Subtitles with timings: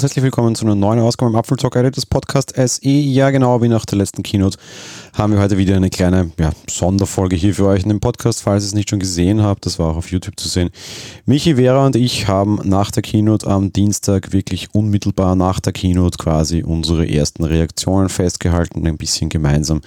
[0.00, 2.88] und herzlich willkommen zu einer neuen Ausgabe im Apfeltalk Editors Podcast SE.
[2.88, 4.56] Ja, genau wie nach der letzten Keynote
[5.12, 8.64] haben wir heute wieder eine kleine ja, Sonderfolge hier für euch in dem Podcast, falls
[8.64, 9.66] ihr es nicht schon gesehen habt.
[9.66, 10.70] Das war auch auf YouTube zu sehen.
[11.26, 16.16] Michi, Vera und ich haben nach der Keynote am Dienstag wirklich unmittelbar nach der Keynote
[16.16, 19.82] quasi unsere ersten Reaktionen festgehalten, ein bisschen gemeinsam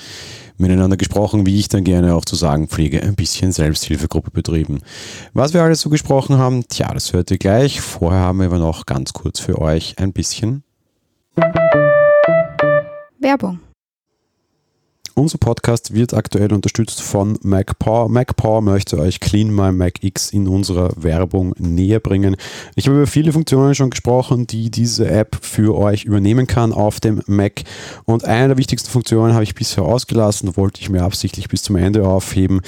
[0.58, 4.80] miteinander gesprochen, wie ich dann gerne auch zu sagen pflege, ein bisschen Selbsthilfegruppe betrieben.
[5.34, 7.82] Was wir alles so gesprochen haben, tja, das hört ihr gleich.
[7.82, 10.64] Vorher haben wir aber noch ganz kurz für euch ein bisschen
[13.20, 13.63] Werbung.
[15.16, 18.10] Unser Podcast wird aktuell unterstützt von MacPower.
[18.10, 22.36] MacPower möchte euch Clean My Mac X in unserer Werbung näher bringen.
[22.76, 27.00] Ich habe über viele Funktionen schon gesprochen, die diese App für euch übernehmen kann auf
[27.00, 27.62] dem Mac.
[28.06, 31.76] Und eine der wichtigsten Funktionen habe ich bisher ausgelassen, wollte ich mir absichtlich bis zum
[31.76, 32.62] Ende aufheben.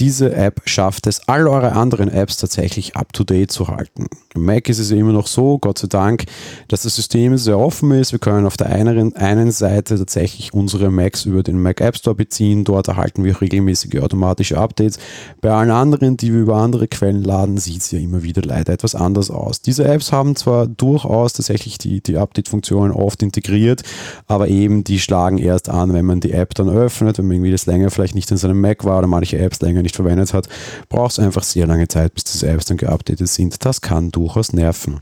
[0.00, 4.08] Diese App schafft es, all eure anderen Apps tatsächlich up-to-date zu halten.
[4.34, 6.24] Im Mac ist es immer noch so, Gott sei Dank,
[6.66, 8.10] dass das System sehr offen ist.
[8.10, 11.96] Wir können auf der einen, einen Seite tatsächlich unsere Macs über den Mac App App
[11.96, 12.64] Store beziehen.
[12.64, 14.98] Dort erhalten wir regelmäßige automatische Updates.
[15.40, 18.72] Bei allen anderen, die wir über andere Quellen laden, sieht es ja immer wieder leider
[18.72, 19.60] etwas anders aus.
[19.60, 23.82] Diese Apps haben zwar durchaus tatsächlich die, die Update-Funktionen oft integriert,
[24.26, 27.52] aber eben die schlagen erst an, wenn man die App dann öffnet, wenn man irgendwie
[27.52, 30.48] das länger vielleicht nicht in seinem Mac war oder manche Apps länger nicht verwendet hat,
[30.88, 33.64] braucht es einfach sehr lange Zeit, bis diese Apps dann geupdatet sind.
[33.64, 35.00] Das kann durchaus nerven.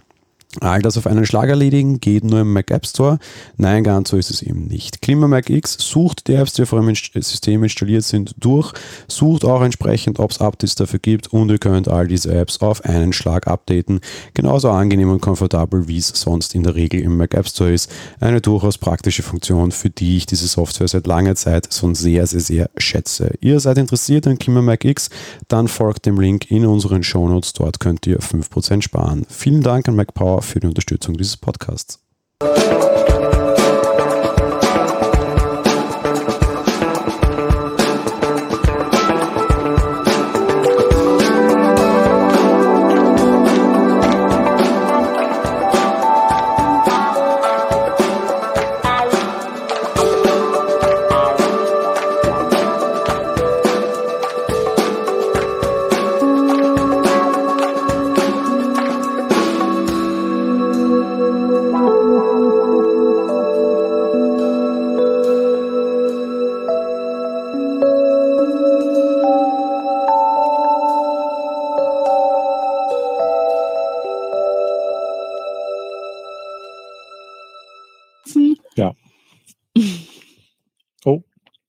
[0.59, 3.21] All das auf einen Schlag erledigen geht nur im Mac App Store.
[3.57, 4.99] Nein, ganz so ist es eben nicht.
[5.09, 8.73] Mac X sucht die Apps, die auf eurem System installiert sind, durch,
[9.07, 12.85] sucht auch entsprechend, ob es Updates dafür gibt und ihr könnt all diese Apps auf
[12.85, 14.01] einen Schlag updaten.
[14.35, 17.89] Genauso angenehm und komfortabel, wie es sonst in der Regel im Mac App Store ist.
[18.19, 22.41] Eine durchaus praktische Funktion, für die ich diese Software seit langer Zeit schon sehr, sehr,
[22.41, 23.35] sehr schätze.
[23.41, 25.11] Ihr seid interessiert an Mac X,
[25.47, 27.53] dann folgt dem Link in unseren Shownotes.
[27.53, 29.25] Dort könnt ihr 5% sparen.
[29.29, 32.01] Vielen Dank an MacPower für die Unterstützung dieses Podcasts.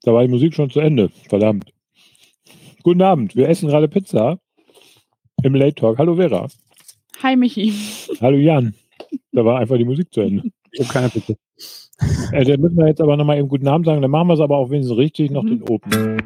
[0.04, 1.10] Da war die Musik schon zu Ende.
[1.30, 1.72] Verdammt.
[2.82, 3.36] Guten Abend.
[3.36, 4.40] Wir essen gerade Pizza
[5.44, 6.00] im Late Talk.
[6.00, 6.48] Hallo Vera.
[7.22, 7.74] Hi Michi.
[8.20, 8.74] Hallo Jan.
[9.32, 10.50] Da war einfach die Musik zu Ende.
[10.72, 11.34] Ich habe keine Pizza.
[12.32, 14.02] Äh, dann müssen wir jetzt aber nochmal eben guten Abend sagen.
[14.02, 15.50] Dann machen wir es aber auch wenigstens richtig noch mhm.
[15.50, 16.24] den Open.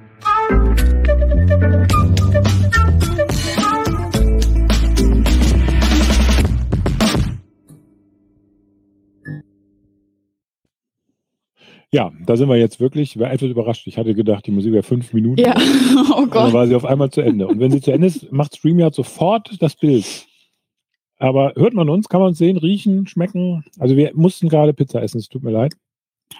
[11.95, 13.87] Ja, da sind wir jetzt wirklich, ich war etwas überrascht.
[13.87, 15.39] Ich hatte gedacht, die Musik wäre fünf Minuten.
[15.39, 15.55] Ja,
[16.11, 16.47] oh Gott.
[16.47, 17.47] dann war sie auf einmal zu Ende.
[17.47, 20.27] Und wenn sie zu Ende ist, macht StreamYard sofort das Bild.
[21.19, 22.09] Aber hört man uns?
[22.09, 23.63] Kann man uns sehen, riechen, schmecken?
[23.79, 25.73] Also wir mussten gerade Pizza essen, es tut mir leid.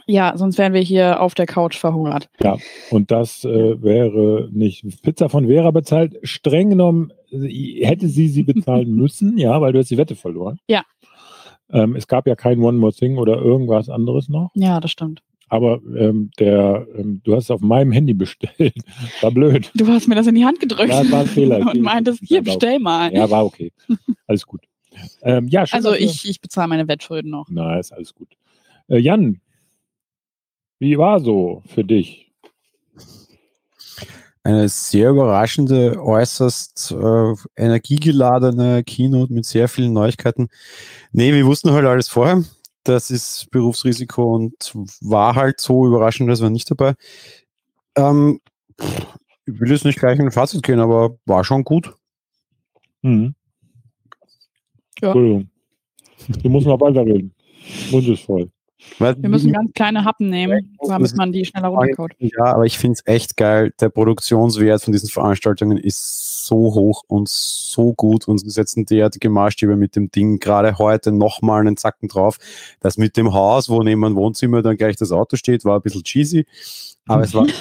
[0.07, 2.27] Ja, sonst wären wir hier auf der Couch verhungert.
[2.43, 2.57] Ja,
[2.89, 6.17] und das äh, wäre nicht Pizza von Vera bezahlt.
[6.23, 10.59] Streng genommen hätte sie sie bezahlen müssen, ja, weil du hast die Wette verloren.
[10.67, 10.83] Ja.
[11.69, 14.51] Ähm, es gab ja kein One More Thing oder irgendwas anderes noch.
[14.55, 15.23] Ja, das stimmt.
[15.55, 18.75] Aber ähm, der, ähm, du hast es auf meinem Handy bestellt.
[19.21, 19.71] War blöd.
[19.73, 20.89] Du hast mir das in die Hand gedrückt.
[20.89, 21.59] Ja, war ein Fehler.
[21.73, 23.13] Und meintest, hier, bestell mal.
[23.13, 23.71] Ja, war okay.
[24.27, 24.61] Alles gut.
[25.21, 27.47] Ähm, ja, schön, also ich, ich bezahle meine Wettschulden noch.
[27.49, 28.29] Na, ist alles gut.
[28.87, 29.41] Äh, Jan,
[30.79, 32.31] wie war so für dich?
[34.43, 40.47] Eine sehr überraschende, äußerst äh, energiegeladene Keynote mit sehr vielen Neuigkeiten.
[41.11, 42.43] Nee, wir wussten halt alles vorher
[42.85, 46.93] das ist Berufsrisiko und war halt so überraschend, dass wir nicht dabei.
[47.97, 48.39] Ähm,
[49.45, 51.93] ich will jetzt nicht gleich in ein Fazit gehen, aber war schon gut.
[53.01, 53.35] Mhm.
[55.01, 55.09] Ja.
[55.09, 55.49] Entschuldigung.
[56.41, 57.33] Du musst noch weiterreden.
[57.91, 58.49] Mund ist voll.
[58.99, 62.11] Wir müssen ganz kleine Happen nehmen, damit man die schneller runterkaut.
[62.19, 63.73] Ja, aber ich finde es echt geil.
[63.79, 69.29] Der Produktionswert von diesen Veranstaltungen ist so hoch und so gut und sie setzen derartige
[69.29, 70.39] Maßstäbe mit dem Ding.
[70.39, 72.37] Gerade heute nochmal einen Zacken drauf.
[72.79, 75.81] Das mit dem Haus, wo neben dem Wohnzimmer dann gleich das Auto steht, war ein
[75.81, 76.45] bisschen cheesy.
[77.07, 77.47] Aber es war.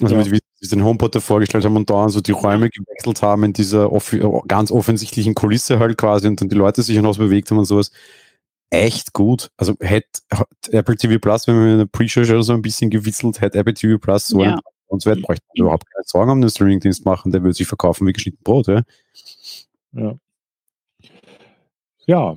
[0.00, 3.92] Also mit, den HomePod vorgestellt haben und da so die Räume gewechselt haben in dieser
[3.92, 4.16] off
[4.48, 7.92] ganz offensichtlichen Kulisse halt quasi und dann die Leute sich hinaus bewegt haben und sowas.
[8.82, 9.50] Echt gut.
[9.56, 10.08] Also hätte
[10.70, 13.74] Apple TV Plus, wenn man in der Pre-Show schon so ein bisschen gewitzelt, hätte Apple
[13.74, 14.54] TV Plus so Ja.
[14.54, 18.06] ein und bräuchte man überhaupt keine Sorgen um den Streamingdienst machen, der würde sich verkaufen
[18.06, 18.82] wie geschnitten Brot, ja.
[19.92, 20.14] Ja.
[22.06, 22.36] Ja.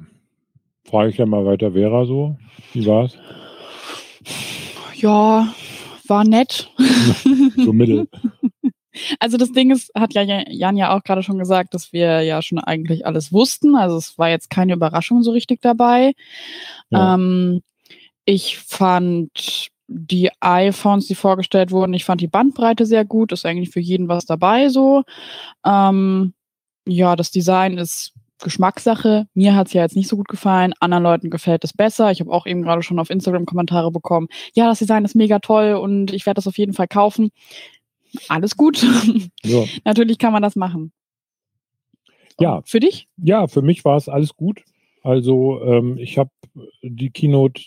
[0.88, 2.38] Frage ich ja mal weiter Vera so.
[2.74, 3.18] Wie war's?
[4.96, 5.54] Ja,
[6.08, 6.72] war nett.
[7.58, 8.08] So mittel.
[9.20, 12.42] Also das Ding ist, hat ja Jan ja auch gerade schon gesagt, dass wir ja
[12.42, 13.76] schon eigentlich alles wussten.
[13.76, 16.14] Also es war jetzt keine Überraschung so richtig dabei.
[16.90, 17.16] Ja.
[17.16, 17.62] Ähm,
[18.26, 23.32] ich fand die iPhones, die vorgestellt wurden, ich fand die Bandbreite sehr gut.
[23.32, 25.04] Ist eigentlich für jeden was dabei so.
[25.66, 26.34] Ähm,
[26.86, 29.28] ja, das Design ist Geschmackssache.
[29.34, 30.74] Mir hat es ja jetzt nicht so gut gefallen.
[30.80, 32.12] Anderen Leuten gefällt es besser.
[32.12, 34.28] Ich habe auch eben gerade schon auf Instagram Kommentare bekommen.
[34.54, 37.32] Ja, das Design ist mega toll und ich werde das auf jeden Fall kaufen.
[38.28, 38.86] Alles gut.
[39.44, 39.68] So.
[39.86, 40.92] Natürlich kann man das machen.
[42.40, 43.08] Ja, Für dich?
[43.18, 44.62] ja, für mich war es alles gut.
[45.02, 46.30] Also ähm, ich habe
[46.84, 47.62] die Keynote,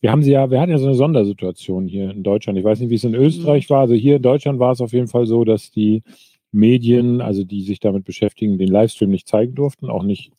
[0.00, 2.58] wir haben sie ja, wir hatten ja so eine Sondersituation hier in Deutschland.
[2.58, 3.80] Ich weiß nicht, wie es in Österreich war.
[3.80, 6.02] Also hier in Deutschland war es auf jeden Fall so, dass die
[6.52, 10.32] Medien, also die sich damit beschäftigen, den Livestream nicht zeigen durften, auch nicht,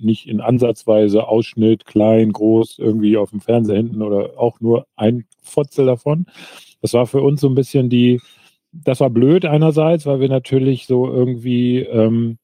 [0.00, 5.24] nicht in Ansatzweise Ausschnitt, klein, groß, irgendwie auf dem Fernseher hinten oder auch nur ein
[5.42, 6.26] Fotzel davon.
[6.80, 8.20] Das war für uns so ein bisschen die,
[8.72, 12.38] das war blöd einerseits, weil wir natürlich so irgendwie ähm,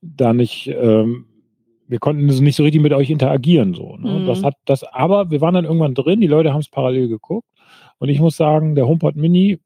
[0.00, 1.26] da nicht, ähm,
[1.88, 3.74] wir konnten nicht so richtig mit euch interagieren.
[3.74, 4.20] So, ne?
[4.20, 4.26] Mhm.
[4.26, 7.48] Das hat das, aber wir waren dann irgendwann drin, die Leute haben es parallel geguckt.
[7.98, 9.58] Und ich muss sagen, der HomePod Mini,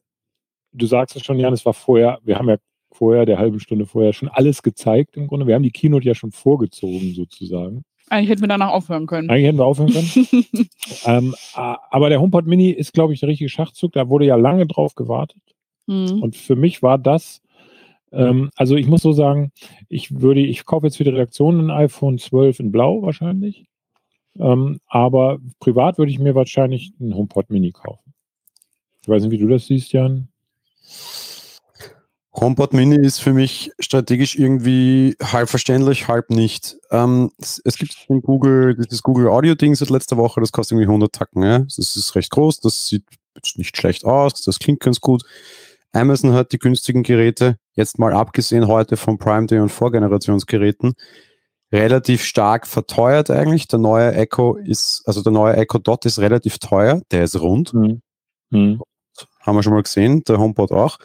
[0.73, 2.57] du sagst es schon, Jan, es war vorher, wir haben ja
[2.93, 5.47] vorher, der halben Stunde vorher, schon alles gezeigt im Grunde.
[5.47, 7.85] Wir haben die Keynote ja schon vorgezogen, sozusagen.
[8.11, 9.29] Eigentlich hätten wir danach aufhören können.
[9.29, 10.69] Eigentlich hätten wir aufhören können.
[11.05, 13.93] ähm, aber der HomePod Mini ist, glaube ich, der richtige Schachzug.
[13.93, 15.43] Da wurde ja lange drauf gewartet.
[15.89, 16.23] Mhm.
[16.23, 17.43] Und für mich war das,
[18.13, 19.53] ähm, also ich muss so sagen,
[19.89, 23.67] ich würde, ich kaufe jetzt für die Redaktion ein iPhone 12 in Blau wahrscheinlich.
[24.39, 28.15] Ähm, aber privat würde ich mir wahrscheinlich einen HomePod Mini kaufen.
[29.03, 30.29] Ich weiß nicht, wie du das siehst, Jan.
[32.35, 36.77] HomePod Mini ist für mich strategisch irgendwie halb verständlich, halb nicht.
[36.91, 40.73] Ähm, es, es gibt in Google dieses Google Audio Ding seit letzter Woche, das kostet
[40.73, 41.43] irgendwie 100 Tacken.
[41.43, 41.61] Ja?
[41.61, 43.05] Das ist recht groß, das sieht
[43.57, 45.25] nicht schlecht aus, das klingt ganz gut.
[45.93, 50.95] Amazon hat die günstigen Geräte, jetzt mal abgesehen heute von Prime Day und Vorgenerationsgeräten,
[51.73, 53.69] relativ stark verteuert eigentlich.
[53.69, 57.73] Der neue Echo ist, also der neue Echo Dot ist relativ teuer, der ist rund
[57.73, 58.03] Hm.
[58.51, 58.81] Hm.
[59.41, 60.99] haben wir schon mal gesehen, der HomePod auch.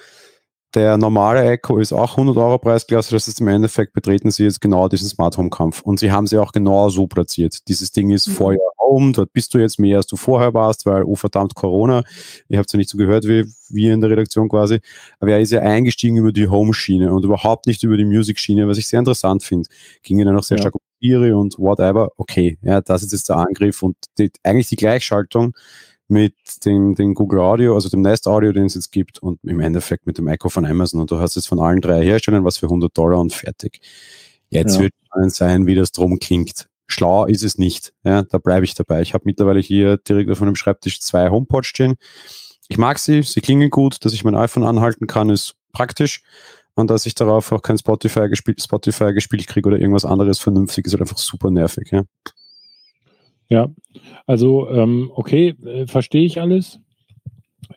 [0.75, 4.59] Der normale Echo ist auch 100 Euro Preisklasse, das ist im Endeffekt betreten sie jetzt
[4.59, 7.67] genau diesen Smart Home Kampf und sie haben sie auch genau so platziert.
[7.67, 8.31] Dieses Ding ist Mhm.
[8.33, 11.53] vor your home, dort bist du jetzt mehr als du vorher warst, weil oh verdammt
[11.53, 12.03] Corona,
[12.49, 14.79] ihr habt ja nicht so gehört wie wir in der Redaktion quasi,
[15.19, 18.79] aber er ist ja eingestiegen über die Home-Schiene und überhaupt nicht über die Music-Schiene, was
[18.79, 19.69] ich sehr interessant finde.
[20.01, 20.63] Ging ja dann auch sehr Ja.
[20.63, 22.09] stark um Siri und whatever.
[22.17, 25.53] Okay, ja, das ist jetzt der Angriff und die, eigentlich die Gleichschaltung
[26.07, 26.35] mit
[26.65, 30.05] dem, dem Google Audio, also dem Nest Audio, den es jetzt gibt und im Endeffekt
[30.05, 32.67] mit dem Echo von Amazon und du hast jetzt von allen drei Herstellern was für
[32.67, 33.79] 100 Dollar und fertig.
[34.49, 34.81] Jetzt Ja.
[34.81, 36.67] wird spannend sein, wie das drum klingt.
[36.87, 37.93] Schlau ist es nicht.
[38.03, 39.01] Ja, da bleibe ich dabei.
[39.01, 41.95] Ich habe mittlerweile hier direkt auf meinem Schreibtisch zwei HomePods stehen.
[42.67, 46.21] Ich mag sie, sie klingen gut, dass ich mein iPhone anhalten kann, ist praktisch.
[46.75, 50.85] Und dass ich darauf auch kein Spotify gespielt, Spotify gespielt kriege oder irgendwas anderes vernünftig,
[50.85, 51.89] ist halt einfach super nervig.
[51.91, 52.03] Ja.
[53.53, 53.69] Ja,
[54.25, 56.79] also ähm, okay, äh, verstehe ich alles.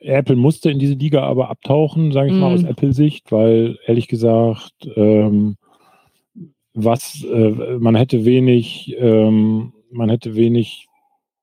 [0.00, 2.54] Apple musste in diese Liga aber abtauchen, sage ich mal Mhm.
[2.54, 5.56] aus Apple-Sicht, weil ehrlich gesagt, ähm,
[6.72, 10.86] was äh, man hätte wenig, ähm, man hätte wenig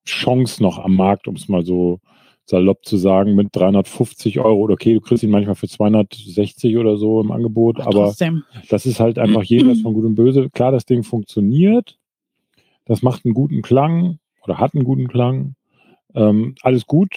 [0.08, 2.00] Chance noch am Markt, um es mal so
[2.46, 6.98] salopp zu sagen, mit 350 Euro oder okay, du kriegst ihn manchmal für 260 oder
[6.98, 8.44] so im Angebot, aber Trotzdem.
[8.70, 10.50] das ist halt einfach jenseits von Gut und Böse.
[10.50, 12.00] Klar, das Ding funktioniert.
[12.86, 15.56] Das macht einen guten Klang oder hat einen guten Klang.
[16.16, 17.16] Ähm, alles gut.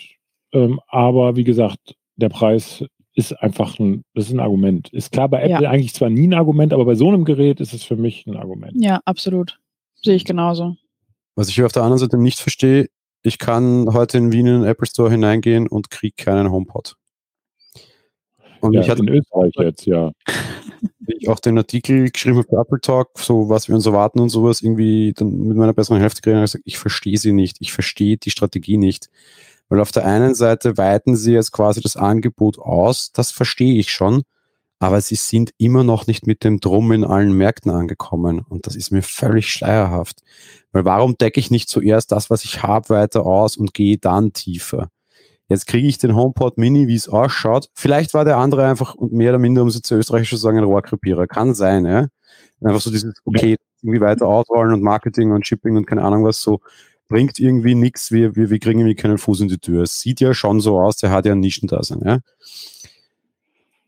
[0.52, 4.92] Ähm, aber wie gesagt, der Preis ist einfach ein, das ist ein Argument.
[4.92, 5.70] Ist klar bei Apple Ja.
[5.70, 8.36] eigentlich zwar nie ein Argument, aber bei so einem Gerät ist es für mich ein
[8.36, 8.72] Argument.
[8.76, 9.58] Ja, absolut.
[10.02, 10.76] Sehe ich genauso.
[11.34, 12.88] Was ich auf der anderen Seite nicht verstehe,
[13.22, 16.94] ich kann heute in Wien in den Apple Store hineingehen und kriege keinen HomePod.
[18.60, 20.12] Und Ja, ich hatte in Österreich jetzt, ja.
[21.14, 24.62] Ich auch den Artikel geschrieben für Apple Talk, so was wir uns erwarten und sowas,
[24.62, 28.16] irgendwie dann mit meiner besseren Hälfte geredet und gesagt, ich verstehe sie nicht, ich verstehe
[28.16, 29.08] die Strategie nicht.
[29.68, 33.90] Weil auf der einen Seite weiten sie jetzt quasi das Angebot aus, das verstehe ich
[33.90, 34.22] schon,
[34.78, 38.76] aber sie sind immer noch nicht mit dem Drum in allen Märkten angekommen und das
[38.76, 40.22] ist mir völlig schleierhaft.
[40.72, 44.32] Weil warum decke ich nicht zuerst das, was ich habe, weiter aus und gehe dann
[44.32, 44.90] tiefer?
[45.48, 47.68] Jetzt kriege ich den HomePod Mini, wie es ausschaut.
[47.74, 50.64] Vielleicht war der andere einfach mehr oder minder, um es zu österreichisch zu sagen, ein
[50.64, 51.26] Rohrkrepierer.
[51.26, 52.06] Kann sein, ja.
[52.62, 56.40] Einfach so dieses, okay, irgendwie weiter ausrollen und Marketing und Shipping und keine Ahnung was
[56.40, 56.60] so
[57.08, 59.82] bringt irgendwie nichts, wir, wir, wir kriegen irgendwie keinen Fuß in die Tür.
[59.82, 62.18] Es sieht ja schon so aus, der hat ja ein Nischendasein, ja.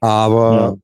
[0.00, 0.76] Aber ja.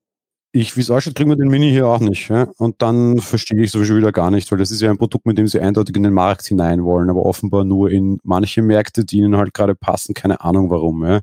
[0.55, 2.29] Ich, wie es ausschaut, kriegen wir den Mini hier auch nicht.
[2.29, 2.49] Ja?
[2.59, 5.37] Und dann verstehe ich sowieso wieder gar nicht, weil das ist ja ein Produkt, mit
[5.37, 9.19] dem sie eindeutig in den Markt hinein wollen, aber offenbar nur in manche Märkte, die
[9.19, 11.05] ihnen halt gerade passen, keine Ahnung warum.
[11.05, 11.21] Ja?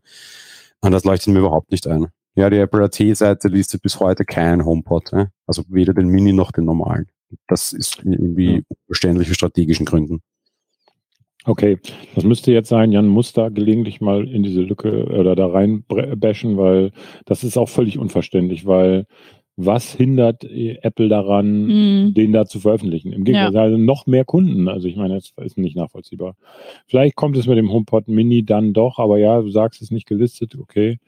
[0.82, 2.08] Und das leuchtet mir überhaupt nicht ein.
[2.36, 5.12] Ja, die Apple AT-Seite listet bis heute keinen HomePod.
[5.14, 5.28] Ja?
[5.48, 7.08] Also weder den Mini noch den normalen.
[7.48, 8.62] Das ist irgendwie ja.
[8.68, 10.20] unverständlich für strategischen Gründen.
[11.46, 11.80] Okay,
[12.14, 15.84] das müsste jetzt sein, Jan muss da gelegentlich mal in diese Lücke oder da rein
[16.16, 16.92] bashen, weil
[17.26, 19.08] das ist auch völlig unverständlich, weil
[19.58, 21.66] was hindert äh, Apple daran,
[22.08, 22.14] mm.
[22.14, 23.12] den da zu veröffentlichen?
[23.12, 23.62] Im Gegenteil, ja.
[23.62, 24.68] also noch mehr Kunden.
[24.68, 26.36] Also ich meine, das ist nicht nachvollziehbar.
[26.88, 29.92] Vielleicht kommt es mit dem HomePod Mini dann doch, aber ja, du sagst es ist
[29.92, 31.00] nicht gelistet, okay.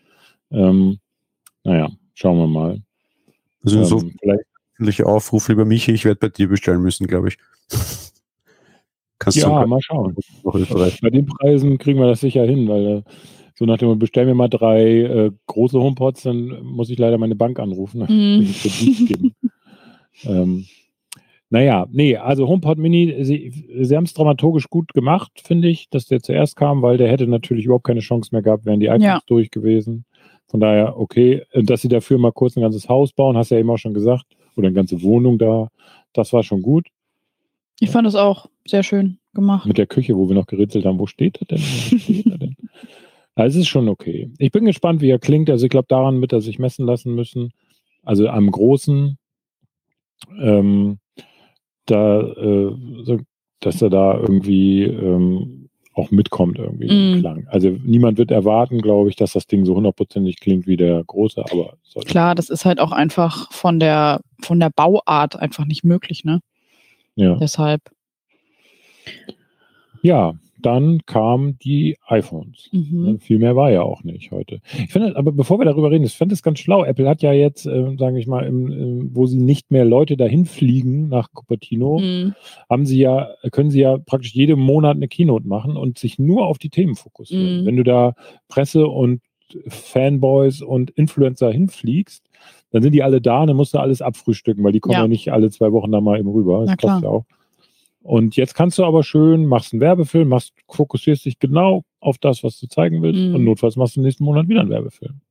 [0.52, 1.00] Ähm,
[1.64, 2.82] naja, schauen wir mal.
[3.64, 4.02] Also ähm, so
[4.78, 7.38] vielleicht Aufruf, lieber Michi, ich werde bei dir bestellen müssen, glaube ich.
[9.24, 10.16] Kannst ja, du mal schauen.
[10.44, 13.02] Bei den Preisen kriegen wir das sicher hin, weil äh,
[13.56, 17.36] so nach dem bestellen wir mal drei äh, große HomePods, dann muss ich leider meine
[17.36, 18.02] Bank anrufen.
[18.02, 19.32] Mm.
[20.26, 20.66] ähm,
[21.50, 26.08] naja, nee, also HomePod Mini, sie, sie haben es dramaturgisch gut gemacht, finde ich, dass
[26.08, 29.06] der zuerst kam, weil der hätte natürlich überhaupt keine Chance mehr gehabt, wären die iPhones
[29.06, 29.22] ja.
[29.28, 30.06] durch gewesen.
[30.48, 33.62] Von daher, okay, dass sie dafür mal kurz ein ganzes Haus bauen, hast du ja
[33.62, 34.26] eben auch schon gesagt,
[34.56, 35.70] oder eine ganze Wohnung da,
[36.14, 36.88] das war schon gut.
[37.84, 39.68] Ich fand es auch sehr schön gemacht.
[39.68, 41.58] Mit der Küche, wo wir noch geritzelt haben, wo steht er denn?
[41.60, 42.56] Steht er denn?
[43.36, 44.32] Also es ist schon okay.
[44.38, 45.50] Ich bin gespannt, wie er klingt.
[45.50, 47.52] Also ich glaube, daran wird er sich messen lassen müssen.
[48.04, 49.18] Also am Großen,
[50.40, 51.00] ähm,
[51.86, 52.72] da, äh,
[53.60, 57.20] dass er da irgendwie ähm, auch mitkommt irgendwie mm.
[57.20, 57.48] Klang.
[57.50, 61.44] Also niemand wird erwarten, glaube ich, dass das Ding so hundertprozentig klingt wie der große,
[61.52, 66.24] aber klar, das ist halt auch einfach von der von der Bauart einfach nicht möglich,
[66.24, 66.40] ne?
[67.16, 67.36] Ja.
[67.36, 67.82] Deshalb.
[70.02, 72.70] Ja, dann kamen die iPhones.
[72.72, 73.20] Mhm.
[73.20, 74.62] Viel mehr war ja auch nicht heute.
[74.78, 76.84] Ich finde, aber bevor wir darüber reden, ich finde es ganz schlau.
[76.86, 80.16] Apple hat ja jetzt, äh, sage ich mal, im, im, wo sie nicht mehr Leute
[80.16, 82.34] dahin fliegen nach Cupertino, mhm.
[82.70, 86.48] haben sie ja, können sie ja praktisch jeden Monat eine Keynote machen und sich nur
[86.48, 87.62] auf die Themen fokussieren.
[87.62, 87.66] Mhm.
[87.66, 88.16] Wenn du da
[88.48, 89.22] Presse und
[89.68, 92.24] Fanboys und Influencer hinfliegst,
[92.74, 95.08] dann sind die alle da, dann musst du alles abfrühstücken, weil die kommen ja, ja
[95.08, 96.66] nicht alle zwei Wochen da mal eben rüber.
[96.66, 97.26] Das kostet ja auch.
[98.02, 102.44] Und jetzt kannst du aber schön, machst einen Werbefilm, machst, fokussierst dich genau auf das,
[102.44, 103.36] was du zeigen willst mhm.
[103.36, 105.22] und notfalls machst du nächsten Monat wieder einen Werbefilm.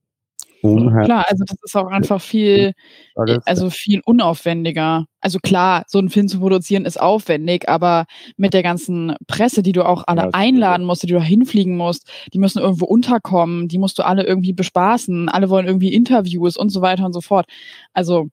[0.62, 1.07] Unheimlich.
[1.07, 2.73] Klar, also das ist auch einfach viel,
[3.16, 5.07] also viel unaufwendiger.
[5.21, 9.73] Also klar, so einen Film zu produzieren ist aufwendig, aber mit der ganzen Presse, die
[9.73, 13.66] du auch alle ja, einladen musst, die du da hinfliegen musst, die müssen irgendwo unterkommen,
[13.66, 17.21] die musst du alle irgendwie bespaßen, alle wollen irgendwie Interviews und so weiter und so
[17.21, 17.47] fort.
[17.92, 18.28] Also,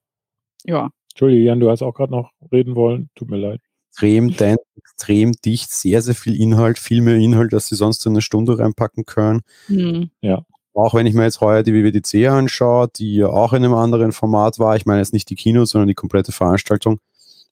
[0.66, 0.90] ja.
[1.12, 3.10] Entschuldige, Jan, du hast auch gerade noch reden wollen.
[3.16, 3.62] Tut mir leid.
[3.90, 8.14] Extrem dense, extrem dicht, sehr, sehr viel Inhalt, viel mehr Inhalt, als sie sonst in
[8.14, 9.42] eine Stunde reinpacken können.
[9.68, 10.12] Mhm.
[10.22, 10.46] Ja.
[10.74, 14.12] Auch wenn ich mir jetzt heuer die WWDC anschaue, die ja auch in einem anderen
[14.12, 17.00] Format war, ich meine jetzt nicht die Kino, sondern die komplette Veranstaltung.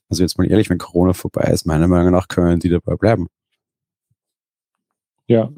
[0.10, 3.28] Also jetzt mal ehrlich, wenn Corona vorbei ist, meiner Meinung nach können die dabei bleiben.
[5.28, 5.50] Ja.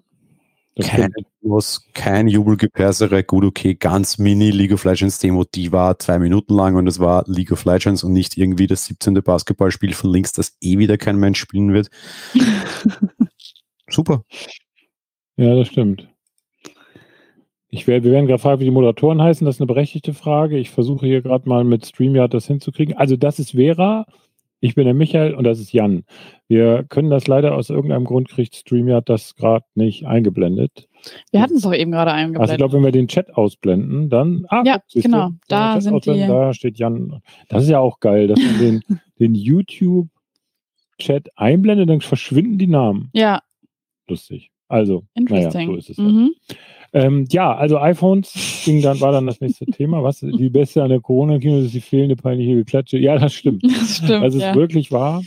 [0.82, 1.12] Kein,
[1.42, 6.54] muss kein Jubelgepersere, gut, okay, ganz mini League of Legends Demo, die war zwei Minuten
[6.54, 9.16] lang und es war League of Legends und nicht irgendwie das 17.
[9.16, 11.90] Basketballspiel von links, das eh wieder kein Mensch spielen wird.
[13.90, 14.24] Super.
[15.36, 16.09] Ja, das stimmt.
[17.70, 19.46] Ich wär, wir werden gerade fragen, wie die Moderatoren heißen.
[19.46, 20.58] Das ist eine berechtigte Frage.
[20.58, 22.98] Ich versuche hier gerade mal mit StreamYard das hinzukriegen.
[22.98, 24.06] Also das ist Vera,
[24.60, 26.04] ich bin der Michael und das ist Jan.
[26.48, 30.90] Wir können das leider aus irgendeinem Grund kriegt StreamYard das gerade nicht eingeblendet.
[31.32, 32.42] Wir hatten es doch eben gerade eingeblendet.
[32.42, 34.46] Also ich glaube, wenn wir den Chat ausblenden, dann.
[34.50, 35.30] Ah, ja, guck, genau.
[35.48, 36.28] Da sind die.
[36.28, 37.22] Da steht Jan.
[37.48, 38.82] Das ist ja auch geil, dass man den,
[39.20, 40.10] den YouTube-Chat
[41.38, 43.12] einblendet, dann verschwinden die Namen.
[43.14, 43.42] Ja.
[44.08, 44.52] Lustig.
[44.70, 45.98] Also, naja, so ist es.
[45.98, 46.34] Mhm.
[46.94, 50.04] Ähm, ja, also iPhones ging dann, war dann das nächste Thema.
[50.04, 52.98] Was die beste an der Corona-Kino ist die fehlende peinliche Geklatsche.
[52.98, 53.64] Ja, das stimmt.
[53.64, 54.24] Das stimmt.
[54.24, 54.52] Also ja.
[54.52, 55.22] es wirklich wahr.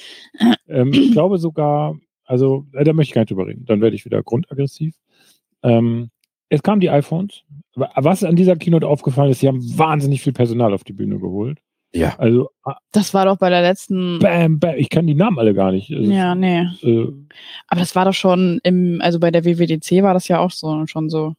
[0.69, 3.65] Ähm, ich glaube sogar, also äh, da möchte ich gar nicht drüber reden.
[3.67, 4.95] Dann werde ich wieder grundaggressiv.
[5.63, 6.11] Ähm,
[6.49, 7.43] es kamen die iPhones.
[7.75, 11.59] Was an dieser Keynote aufgefallen ist, sie haben wahnsinnig viel Personal auf die Bühne geholt.
[11.95, 12.15] Ja.
[12.19, 12.51] Also.
[12.65, 14.19] Ah, das war doch bei der letzten.
[14.19, 14.77] Bam, bam.
[14.77, 15.91] Ich kann die Namen alle gar nicht.
[15.91, 16.67] Also, ja, nee.
[16.83, 17.09] Äh,
[17.69, 20.87] Aber das war doch schon im, also bei der WWDC war das ja auch so
[20.87, 21.35] schon so.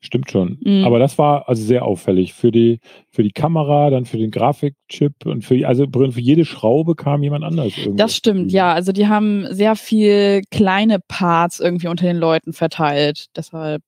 [0.00, 0.58] Stimmt schon.
[0.62, 0.84] Mhm.
[0.84, 2.34] Aber das war also sehr auffällig.
[2.34, 2.80] Für die,
[3.10, 7.44] für die Kamera, dann für den Grafikchip und für, also für jede Schraube kam jemand
[7.44, 7.72] anders.
[7.76, 7.96] Irgendwie.
[7.96, 8.72] Das stimmt, ja.
[8.72, 13.26] Also die haben sehr viel kleine Parts irgendwie unter den Leuten verteilt.
[13.36, 13.82] Deshalb.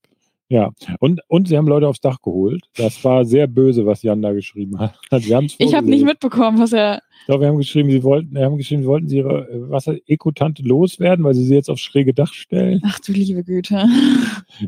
[0.50, 2.62] Ja, und, und sie haben Leute aufs Dach geholt.
[2.76, 4.98] Das war sehr böse, was Jan da geschrieben hat.
[5.58, 7.02] Ich habe nicht mitbekommen, was er.
[7.26, 10.62] Doch, wir haben geschrieben, sie wollten, wir haben geschrieben, sie wollten sie ihre äh, Wasser-Ekotante
[10.62, 12.80] loswerden, weil sie sie jetzt aufs schräge Dach stellen.
[12.84, 13.86] Ach du liebe Güte.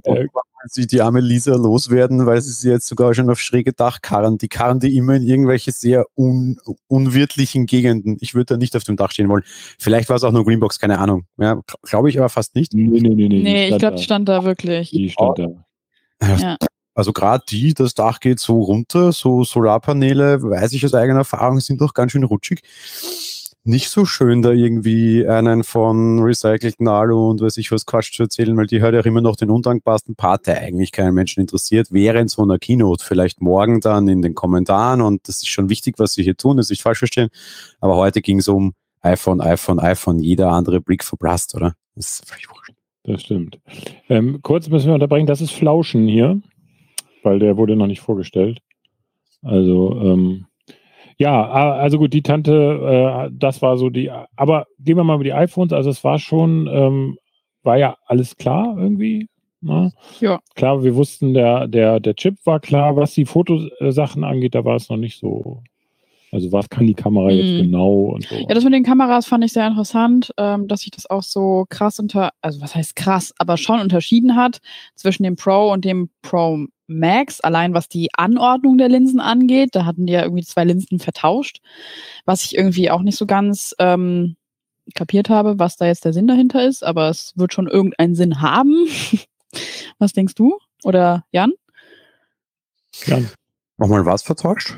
[0.04, 0.26] Äh,
[0.66, 4.38] sie die arme Lisa loswerden, weil sie sie jetzt sogar schon auf schräge Dach karren.
[4.38, 8.16] Die karren die immer in irgendwelche sehr un unwirtlichen Gegenden.
[8.20, 9.42] Ich würde da nicht auf dem Dach stehen wollen.
[9.78, 11.24] Vielleicht war es auch nur Greenbox, keine Ahnung.
[11.38, 12.72] Ja, glaube ich aber fast nicht.
[12.74, 13.42] nee, nee, nee, nee.
[13.42, 14.90] Nee, ich glaube, die stand da wirklich.
[14.90, 15.64] Die stand da.
[16.22, 16.56] Ja.
[16.94, 21.60] Also gerade die, das Dach geht so runter, so Solarpaneele, weiß ich aus eigener Erfahrung,
[21.60, 22.60] sind doch ganz schön rutschig.
[23.62, 28.22] Nicht so schön, da irgendwie einen von recycelten Alu und weiß ich was Quatsch zu
[28.22, 31.40] erzählen, weil die hört ja auch immer noch den undankbarsten Part, der eigentlich keinen Menschen
[31.40, 33.04] interessiert, während so einer Keynote.
[33.04, 36.56] Vielleicht morgen dann in den Kommentaren und das ist schon wichtig, was sie hier tun,
[36.56, 37.28] das nicht falsch verstehen.
[37.80, 38.72] Aber heute ging es um
[39.02, 41.74] iPhone, iPhone, iPhone, jeder andere Blick verblasst, oder?
[41.94, 42.79] Das ist völlig wurscht.
[43.04, 43.58] Das stimmt.
[44.08, 46.40] Ähm, kurz müssen wir unterbrechen, das ist Flauschen hier,
[47.22, 48.60] weil der wurde noch nicht vorgestellt.
[49.42, 50.46] Also, ähm,
[51.16, 55.14] ja, a- also gut, die Tante, äh, das war so die, aber gehen wir mal
[55.14, 57.18] über die iPhones, also es war schon, ähm,
[57.62, 59.28] war ja alles klar irgendwie.
[59.62, 59.92] Ne?
[60.20, 60.40] Ja.
[60.54, 64.76] Klar, wir wussten, der, der, der Chip war klar, was die Fotosachen angeht, da war
[64.76, 65.62] es noch nicht so.
[66.32, 67.62] Also was kann die Kamera jetzt Mhm.
[67.62, 68.36] genau und so.
[68.36, 71.66] Ja, das mit den Kameras fand ich sehr interessant, ähm, dass sich das auch so
[71.68, 74.60] krass unter, also was heißt krass, aber schon unterschieden hat
[74.94, 79.70] zwischen dem Pro und dem Pro Max, allein was die Anordnung der Linsen angeht.
[79.72, 81.60] Da hatten die ja irgendwie zwei Linsen vertauscht,
[82.24, 84.36] was ich irgendwie auch nicht so ganz ähm,
[84.94, 88.40] kapiert habe, was da jetzt der Sinn dahinter ist, aber es wird schon irgendeinen Sinn
[88.40, 88.74] haben.
[89.98, 90.58] was denkst du?
[90.84, 91.52] Oder Jan?
[93.06, 93.18] Ja,
[93.78, 94.74] Nochmal was vertauscht?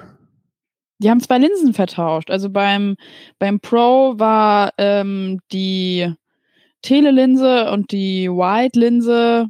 [1.03, 2.31] Die haben zwei Linsen vertauscht.
[2.31, 2.97] Also beim,
[3.39, 6.13] beim Pro war ähm, die
[6.83, 9.49] Telelinse und die Wide-Linse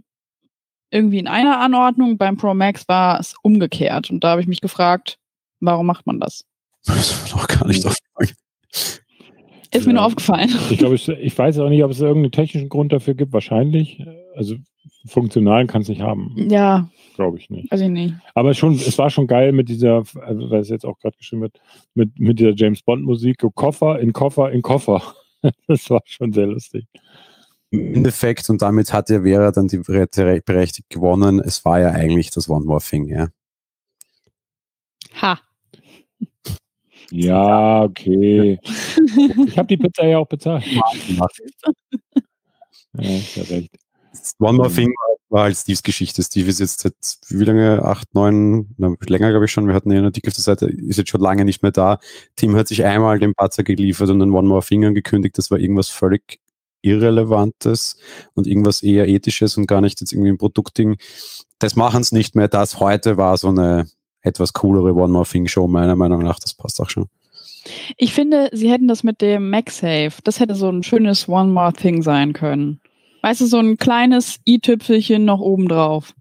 [0.90, 2.18] irgendwie in einer Anordnung.
[2.18, 4.10] Beim Pro Max war es umgekehrt.
[4.10, 5.18] Und da habe ich mich gefragt,
[5.60, 6.44] warum macht man das?
[6.84, 8.36] Das war noch gar nicht aufgefallen.
[9.74, 10.50] Ist mir nur aufgefallen.
[10.70, 13.32] Ich glaube, ich, ich weiß auch nicht, ob es irgendeinen technischen Grund dafür gibt.
[13.32, 14.04] Wahrscheinlich.
[14.34, 14.56] Also
[15.06, 16.34] funktionalen kann es nicht haben.
[16.50, 17.72] Ja, Glaube ich nicht.
[17.72, 18.14] ich nicht.
[18.34, 21.42] Aber schon, es war schon geil mit dieser, also, weil es jetzt auch gerade geschrieben
[21.42, 21.60] wird,
[21.94, 25.02] mit, mit dieser James Bond Musik, Koffer in Koffer in Koffer.
[25.66, 26.86] Das war schon sehr lustig.
[27.70, 31.90] Im Endeffekt, und damit hat ja Vera dann die Bere- berechtigt gewonnen, es war ja
[31.90, 33.28] eigentlich das One More Thing, ja.
[35.20, 35.40] Ha.
[37.10, 38.60] Ja, okay.
[39.48, 40.64] Ich habe die Pizza ja auch bezahlt.
[40.66, 41.26] Ja,
[42.94, 43.74] ist ja recht.
[44.38, 44.92] One More Thing
[45.28, 46.22] war, halt Steves Geschichte.
[46.22, 46.94] Steve ist jetzt seit
[47.28, 47.82] wie lange?
[47.84, 49.66] Acht, neun, länger glaube ich schon.
[49.66, 51.98] Wir hatten ja einen Artikel auf der Seite, ist jetzt schon lange nicht mehr da.
[52.36, 55.38] Tim hat sich einmal den Patzer geliefert und einen One More Thing angekündigt.
[55.38, 56.38] Das war irgendwas völlig
[56.82, 57.96] Irrelevantes
[58.34, 60.96] und irgendwas eher Ethisches und gar nicht jetzt irgendwie ein Produktding.
[61.58, 62.48] Das machen es nicht mehr.
[62.48, 63.86] Das heute war so eine
[64.20, 66.38] etwas coolere One More Thing Show, meiner Meinung nach.
[66.38, 67.08] Das passt auch schon.
[67.96, 71.72] Ich finde, sie hätten das mit dem MagSafe, das hätte so ein schönes One More
[71.72, 72.80] Thing sein können.
[73.22, 76.14] Weißt du, so ein kleines i-Tüpfelchen noch oben drauf.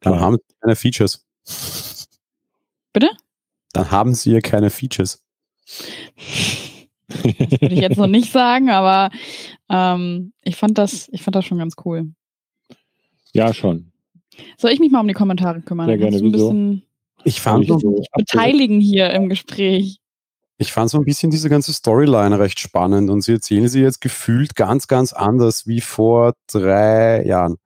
[0.00, 1.26] Dann haben sie keine Features.
[2.92, 3.10] Bitte?
[3.72, 5.22] Dann haben sie ja keine Features.
[7.08, 9.10] Würde ich jetzt noch nicht sagen, aber
[9.68, 12.12] ähm, ich, fand das, ich fand das schon ganz cool.
[13.32, 13.92] Ja, schon.
[14.58, 15.86] Soll ich mich mal um die Kommentare kümmern?
[15.86, 16.30] Sehr gerne, wieso?
[16.30, 16.82] bisschen
[17.24, 19.99] Ich fand, Ich so, so beteiligen hier im Gespräch.
[20.60, 24.02] Ich fand so ein bisschen diese ganze Storyline recht spannend und sie erzählen sie jetzt
[24.02, 27.56] gefühlt ganz, ganz anders wie vor drei Jahren.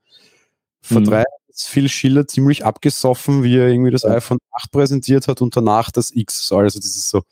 [0.80, 1.04] Vor Mhm.
[1.06, 5.42] drei Jahren ist Phil Schiller ziemlich abgesoffen, wie er irgendwie das iPhone 8 präsentiert hat
[5.42, 6.52] und danach das X.
[6.52, 7.22] Also dieses so,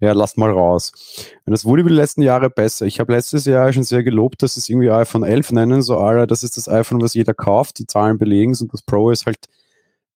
[0.00, 0.92] ja, lasst mal raus.
[1.44, 2.86] Und das wurde über die letzten Jahre besser.
[2.86, 6.26] Ich habe letztes Jahr schon sehr gelobt, dass es irgendwie iPhone 11 nennen, so, Alter,
[6.26, 9.26] das ist das iPhone, was jeder kauft, die Zahlen belegen es und das Pro ist
[9.26, 9.40] halt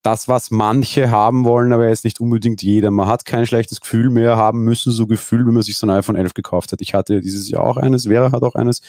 [0.03, 2.91] das, was manche haben wollen, aber jetzt nicht unbedingt jeder.
[2.91, 5.91] Man hat kein schlechtes Gefühl mehr haben müssen, so Gefühl, wenn man sich so ein
[5.91, 6.81] iPhone 11 gekauft hat.
[6.81, 8.81] Ich hatte dieses Jahr auch eines, Vera hat auch eines.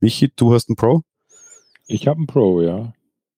[0.00, 1.02] Michi, du hast ein Pro?
[1.86, 2.92] Ich habe einen Pro, ja.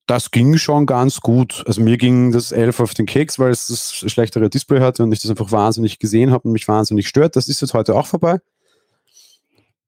[0.07, 1.65] Das ging schon ganz gut.
[1.67, 5.11] Also mir ging das 11 auf den Keks, weil es das schlechtere Display hatte und
[5.11, 7.35] ich das einfach wahnsinnig gesehen habe und mich wahnsinnig stört.
[7.35, 8.39] Das ist jetzt heute auch vorbei.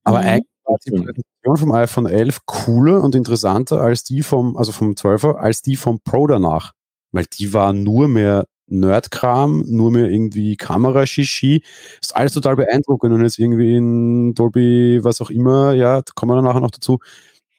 [0.02, 0.26] Aber Mhm.
[0.26, 0.90] eigentlich war die.
[0.90, 5.76] Präsentation vom iPhone 11 cooler und interessanter als die vom, also vom 12er, als die
[5.76, 6.72] vom Pro danach.
[7.12, 11.62] Weil die war nur mehr Nerdkram, nur mehr irgendwie Kamerashishi.
[12.02, 16.30] Ist alles total beeindruckend und jetzt irgendwie in Dolby, was auch immer, ja, da kommen
[16.32, 16.98] wir dann nachher noch dazu,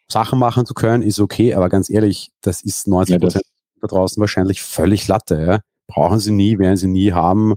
[0.08, 3.42] Sachen machen zu können, ist okay, aber ganz ehrlich, das ist 90 Ja, das-
[3.82, 5.42] da draußen wahrscheinlich völlig Latte.
[5.48, 5.60] Ja?
[5.88, 7.56] Brauchen sie nie, werden sie nie haben.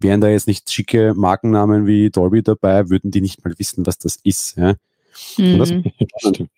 [0.00, 3.98] Wären da jetzt nicht schicke Markennamen wie Dolby dabei, würden die nicht mal wissen, was
[3.98, 4.56] das ist.
[4.56, 4.74] Ja?
[5.36, 5.58] Mhm.
[5.58, 5.68] das
[6.34, 6.50] stimmt.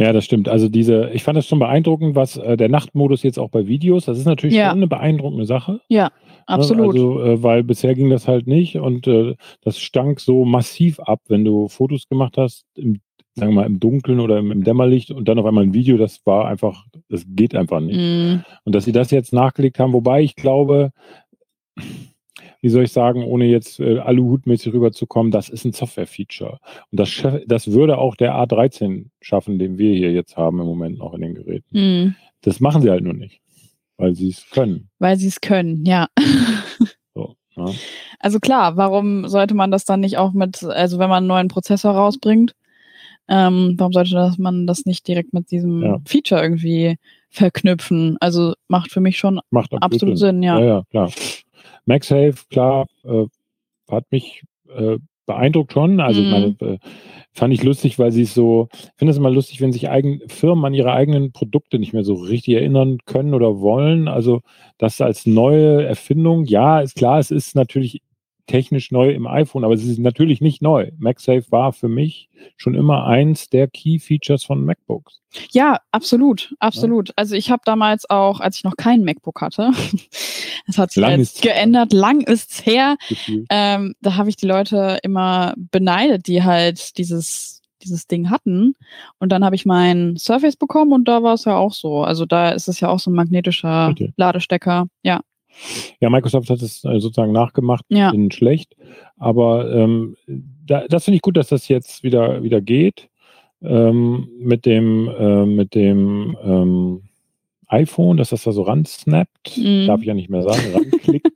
[0.00, 0.48] Ja, das stimmt.
[0.48, 4.04] Also diese, ich fand das schon beeindruckend, was äh, der Nachtmodus jetzt auch bei Videos,
[4.04, 4.68] das ist natürlich Ja.
[4.70, 5.80] schon eine beeindruckende Sache.
[5.88, 6.12] Ja,
[6.46, 6.94] absolut.
[6.94, 11.20] Also, äh, weil bisher ging das halt nicht und äh, das stank so massiv ab,
[11.26, 13.00] wenn du Fotos gemacht hast, im,
[13.34, 15.96] sagen wir mal im Dunkeln oder im, im Dämmerlicht und dann auf einmal ein Video,
[15.96, 17.98] das war einfach, das geht einfach nicht.
[17.98, 18.44] Mhm.
[18.64, 20.92] Und dass sie das jetzt nachgelegt haben, wobei ich glaube,
[22.60, 26.58] wie soll ich sagen, ohne jetzt äh, Aluhut-mäßig rüberzukommen, das ist ein Software-Feature.
[26.90, 30.98] Und das, das würde auch der A13 schaffen, den wir hier jetzt haben im Moment
[30.98, 31.66] noch in den Geräten.
[31.72, 32.14] Mhm.
[32.42, 33.40] Das machen sie halt nur nicht,
[33.96, 34.88] weil sie es können.
[34.98, 36.08] Weil sie es können, ja.
[37.14, 37.66] So, ja.
[38.20, 41.48] Also klar, warum sollte man das dann nicht auch mit, also wenn man einen neuen
[41.48, 42.54] Prozessor rausbringt,
[43.28, 45.98] ähm, warum sollte das, man das nicht direkt mit diesem Ja.
[46.06, 46.96] Feature irgendwie
[47.28, 48.16] verknüpfen?
[48.20, 50.58] Also macht für mich schon Macht absolut, absolut Sinn, ja.
[50.58, 51.10] Ja, ja, klar.
[51.88, 53.24] MagSafe, klar, äh,
[53.90, 54.42] hat mich
[54.76, 56.00] äh, beeindruckt schon.
[56.00, 56.30] Also Mhm.
[56.30, 56.78] meine, äh,
[57.32, 60.20] fand ich lustig, weil sie es so, ich finde es immer lustig, wenn sich eigen,
[60.28, 64.08] Firmen an ihre eigenen Produkte nicht mehr so richtig erinnern können oder wollen.
[64.08, 64.40] Also
[64.78, 68.02] das als neue Erfindung, ja, ist klar, es ist natürlich
[68.48, 70.90] technisch neu im iPhone, aber es ist natürlich nicht neu.
[70.98, 75.20] MagSafe war für mich schon immer eins der Key Features von MacBooks.
[75.50, 77.12] Ja, absolut, absolut.
[77.14, 79.70] Also ich habe damals auch, als ich noch kein MacBook hatte,
[80.66, 82.96] das hat sich Lang jetzt geändert, lang ist's her,
[83.50, 88.74] ähm, da habe ich die Leute immer beneidet, die halt dieses, dieses Ding hatten.
[89.18, 92.02] Und dann habe ich mein Surface bekommen und da war es ja auch so.
[92.02, 94.14] Also da ist es ja auch so ein magnetischer Richtig.
[94.16, 94.88] Ladestecker.
[95.02, 95.20] Ja,
[96.00, 98.10] Ja, Microsoft hat es äh, sozusagen nachgemacht, ja.
[98.10, 98.76] in schlecht.
[99.16, 103.08] Aber ähm, da, das finde ich gut, dass das jetzt wieder, wieder geht.
[103.60, 107.02] Ähm, mit dem, äh, mit dem ähm,
[107.66, 109.86] iPhone, dass das da so ransnappt, Mhm.
[109.88, 111.26] darf ich ja nicht mehr sagen, ranklickt,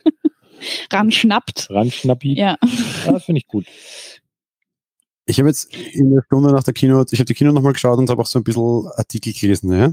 [0.92, 1.68] Ranschnappt.
[1.70, 2.34] ranschnappi.
[2.38, 2.56] Ja.
[3.04, 3.66] Ja, das finde ich gut.
[5.26, 7.98] Ich habe jetzt in der Stunde nach der Keynote, ich habe die Keynote nochmal geschaut
[7.98, 9.72] und habe auch so ein bisschen Artikel gelesen.
[9.72, 9.92] Ja?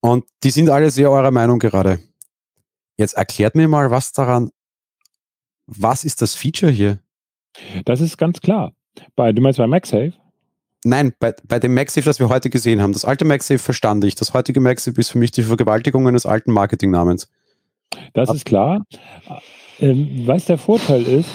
[0.00, 2.00] Und die sind alle sehr eurer Meinung gerade.
[2.96, 4.50] Jetzt erklärt mir mal, was daran,
[5.66, 6.98] was ist das Feature hier?
[7.84, 8.72] Das ist ganz klar.
[9.16, 10.12] Bei, du meinst bei MagSafe?
[10.84, 12.92] Nein, bei, bei dem MagSafe, das wir heute gesehen haben.
[12.92, 14.14] Das alte MagSafe verstand ich.
[14.14, 17.28] Das heutige MagSafe ist für mich die Vergewaltigung eines alten Marketingnamens.
[18.12, 18.84] Das Ab- ist klar.
[19.80, 21.30] Ähm, was der Vorteil ist,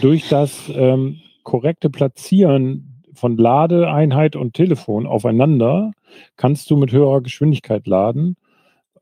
[0.00, 5.92] durch das ähm, korrekte Platzieren von Ladeeinheit und Telefon aufeinander
[6.36, 8.36] kannst du mit höherer Geschwindigkeit laden.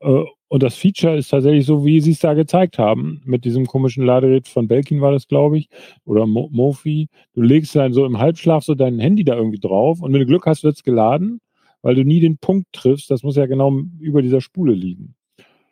[0.03, 3.65] Äh, und das Feature ist tatsächlich so, wie sie es da gezeigt haben, mit diesem
[3.65, 5.67] komischen Ladegerät von Belkin war das, glaube ich,
[6.05, 7.09] oder Mo Mofi.
[7.33, 10.27] Du legst dann so im Halbschlaf so dein Handy da irgendwie drauf und wenn du
[10.27, 11.41] Glück hast, wird es geladen,
[11.81, 13.09] weil du nie den Punkt triffst.
[13.09, 15.15] Das muss ja genau über dieser Spule liegen.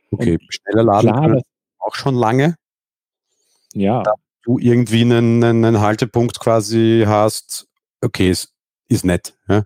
[0.10, 1.42] Okay, schneller laden Klar,
[1.78, 2.56] auch schon lange.
[3.74, 4.04] ja.
[4.44, 7.68] Du irgendwie einen, einen, einen Haltepunkt quasi hast.
[8.02, 8.52] Okay, ist,
[8.88, 9.36] ist nett.
[9.48, 9.66] Ja?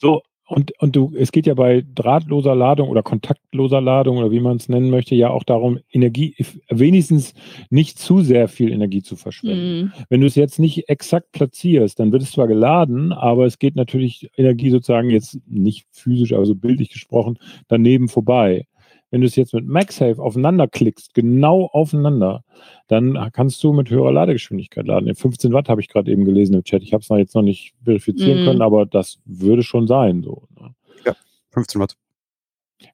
[0.00, 4.40] So, und, und du, es geht ja bei drahtloser Ladung oder kontaktloser Ladung oder wie
[4.40, 6.34] man es nennen möchte, ja auch darum, Energie,
[6.70, 7.34] wenigstens
[7.68, 9.82] nicht zu sehr viel Energie zu verschwenden.
[9.82, 9.92] Mhm.
[10.08, 13.76] Wenn du es jetzt nicht exakt platzierst, dann wird es zwar geladen, aber es geht
[13.76, 18.67] natürlich Energie sozusagen jetzt nicht physisch, aber so bildlich gesprochen, daneben vorbei.
[19.10, 22.44] Wenn du es jetzt mit MagSafe aufeinander klickst, genau aufeinander,
[22.88, 25.14] dann kannst du mit höherer Ladegeschwindigkeit laden.
[25.14, 26.82] 15 Watt habe ich gerade eben gelesen im Chat.
[26.82, 28.44] Ich habe es jetzt noch nicht verifizieren Mhm.
[28.44, 30.22] können, aber das würde schon sein.
[30.22, 30.42] So.
[30.60, 30.74] ne?
[31.52, 31.96] 15 Watt.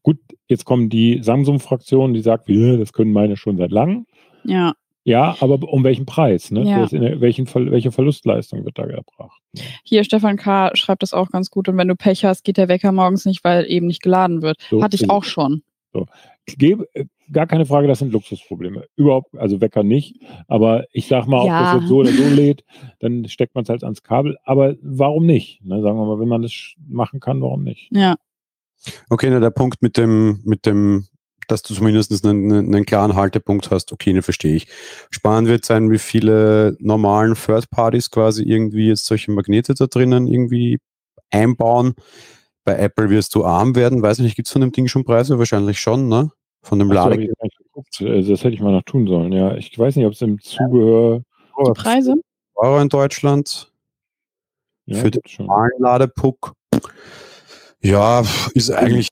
[0.03, 4.07] Gut, jetzt kommt die Samsung-Fraktion, die sagt, ja, das können meine schon seit langem.
[4.45, 4.75] Ja.
[5.07, 6.51] Ja, aber um welchen Preis?
[6.51, 6.63] Ne?
[6.63, 6.89] Ja.
[7.21, 9.39] Welchen, welche Verlustleistung wird da erbracht?
[9.83, 10.71] Hier, Stefan K.
[10.77, 11.69] schreibt das auch ganz gut.
[11.69, 14.57] Und wenn du Pech hast, geht der Wecker morgens nicht, weil eben nicht geladen wird.
[14.71, 15.63] So Hatte ich auch schon.
[16.47, 18.87] Ich gebe, äh, gar keine Frage, das sind Luxusprobleme.
[18.97, 20.21] Überhaupt, also Wecker nicht.
[20.49, 21.59] Aber ich sag mal, Ja.
[21.59, 22.65] ob das jetzt so oder so lädt,
[23.01, 24.37] dann steckt man es halt ans Kabel.
[24.45, 25.65] Aber warum nicht?
[25.65, 25.81] Ne?
[25.83, 27.89] Sagen wir mal, wenn man das machen kann, warum nicht?
[27.93, 28.17] Ja.
[29.09, 31.07] Okay, na, der Punkt mit dem, mit dem,
[31.49, 34.67] dass du zumindest einen, einen, einen klaren Haltepunkt hast, okay, den verstehe ich.
[35.11, 40.27] Spannend wird sein, wie viele normalen Third Parties quasi irgendwie jetzt solche Magnete da drinnen
[40.27, 40.79] irgendwie
[41.31, 41.95] einbauen.
[42.65, 44.03] Bei Apple wirst du arm werden.
[44.03, 45.39] Weiß nicht, gibt es von dem Ding schon Preise?
[45.39, 46.31] Wahrscheinlich schon, ne?
[46.63, 47.33] Von dem so, Lade.
[48.01, 49.33] Also das hätte ich mal noch tun sollen.
[49.33, 51.21] Ja, ich weiß nicht, ob es im Zubehör.
[51.59, 52.15] Die Preise?
[52.55, 53.71] Euro in Deutschland.
[54.87, 55.47] Ja, Für schon.
[55.47, 56.53] normalen Ladepuck.
[57.81, 58.23] Ja,
[58.55, 59.09] ist eigentlich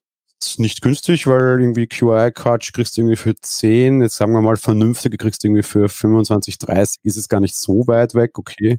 [0.59, 5.17] nicht günstig, weil irgendwie QI-Quatsch kriegst du irgendwie für 10, jetzt sagen wir mal vernünftige
[5.17, 8.79] kriegst du irgendwie für 25, 30, ist es gar nicht so weit weg, okay.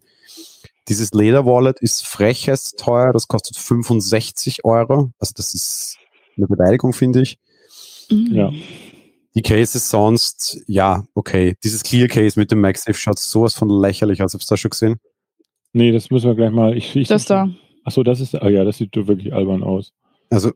[0.90, 5.12] Dieses Leder-Wallet ist frechest teuer, das kostet 65 Euro.
[5.18, 5.98] Also das ist
[6.36, 7.38] eine Beleidigung, finde ich.
[8.10, 8.36] Mhm.
[8.36, 8.52] Ja.
[9.36, 11.56] Die Cases sonst, ja, okay.
[11.64, 14.34] Dieses Clear Case mit dem MagSafe schaut sowas von lächerlich aus.
[14.34, 15.00] Habst du das schon gesehen?
[15.72, 16.78] Nee, das müssen wir gleich mal.
[16.78, 17.50] Ich, ich, Das da.
[17.84, 18.36] Achso, das ist.
[18.36, 19.92] Ah ja, das sieht wirklich albern aus.
[20.34, 20.52] Also,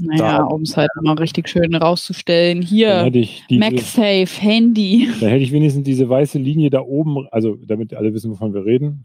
[0.00, 2.60] Naja, da, um es halt mal richtig schön rauszustellen.
[2.60, 5.08] Dann Hier, hätte ich diese, MagSafe, Handy.
[5.20, 8.64] dann hätte ich wenigstens diese weiße Linie da oben, also damit alle wissen, wovon wir
[8.64, 9.04] reden.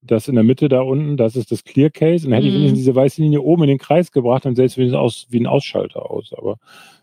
[0.00, 2.24] Das in der Mitte da unten, das ist das Clear Case.
[2.24, 2.58] Und dann hätte ich Mhm.
[2.58, 5.46] wenigstens diese weiße Linie oben in den Kreis gebracht und selbst wenigstens aus, wie ein
[5.48, 6.32] Ausschalter aus.
[6.36, 6.56] Aber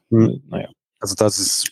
[0.09, 0.29] Mhm.
[0.29, 0.69] äh, naja.
[1.01, 1.71] also das ist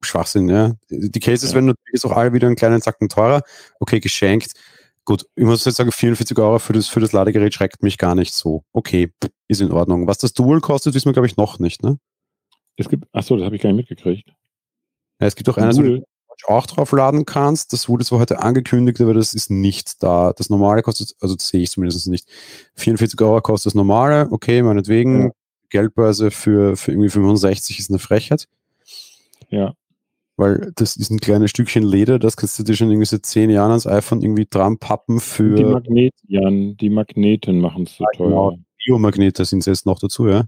[0.00, 0.72] Schwachsinn, ja.
[0.90, 1.54] Die Cases Ja.
[1.56, 3.42] werden natürlich auch alle wieder einen kleinen Zacken teurer.
[3.80, 4.52] Okay, geschenkt.
[5.04, 8.14] Gut, ich muss jetzt sagen, 44 Euro für das, für das Ladegerät schreckt mich gar
[8.14, 8.64] nicht so.
[8.72, 9.12] Okay,
[9.48, 10.06] ist in Ordnung.
[10.06, 11.98] Was das Dual kostet, wissen wir, glaube ich, noch nicht, ne?
[12.76, 14.28] Es gibt, achso, das habe ich gar nicht mitgekriegt.
[15.20, 16.04] Ja, es gibt auch eines, wo du Dual.
[16.46, 17.72] auch drauf laden kannst.
[17.72, 20.32] Das wurde zwar heute angekündigt, aber das ist nicht da.
[20.32, 22.26] Das normale kostet, also das sehe ich zumindest nicht.
[22.76, 24.28] 44 Euro kostet das normale.
[24.30, 25.24] Okay, meinetwegen.
[25.24, 25.30] Ja.
[25.70, 28.46] Geldbörse für, für irgendwie 65 ist eine Frechheit.
[29.50, 29.74] Ja.
[30.36, 33.50] Weil das ist ein kleines Stückchen Leder, das kannst du dir schon irgendwie seit zehn
[33.50, 38.04] Jahren ans iPhone irgendwie dran pappen Die für Magneten, Jan, die Magneten machen es so
[38.18, 38.50] genau.
[38.50, 38.58] teuer.
[38.84, 40.44] Biomagnete sind sie jetzt noch dazu, ja?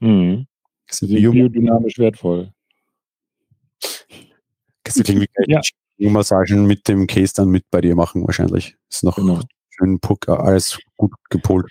[0.00, 0.46] Mhm.
[0.90, 2.52] Die sind Bio biodynamisch wertvoll.
[4.82, 5.60] kannst du irgendwie Ja.
[6.10, 8.76] Massagen mit dem Case dann mit bei dir machen wahrscheinlich.
[8.90, 9.40] Ist noch Genau.
[9.76, 11.66] Schön puck, alles gut gepolt.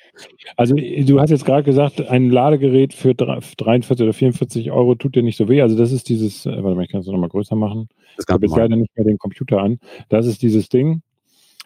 [0.58, 5.16] Also du hast jetzt gerade gesagt, ein Ladegerät für drei- 43 oder 44 Euro tut
[5.16, 5.62] dir nicht so weh.
[5.62, 7.88] Also das ist dieses, äh, warte mal, ich kann es noch mal größer machen.
[8.18, 9.80] Das Ich habe kann jetzt leider nicht mehr den Computer an.
[10.10, 11.02] Das ist dieses Ding.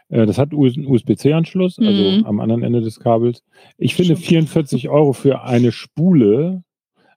[0.10, 2.26] Äh, Das hat einen USB-C-Anschluss, also Mhm.
[2.26, 3.44] am anderen Ende des Kabels.
[3.78, 4.28] Ich finde Stimmt.
[4.28, 6.64] 44 Euro für eine Spule,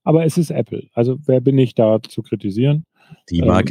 [0.03, 0.89] aber es ist Apple.
[0.95, 2.85] Also wer bin ich da zu kritisieren?
[3.29, 3.71] Die Ähm, mag.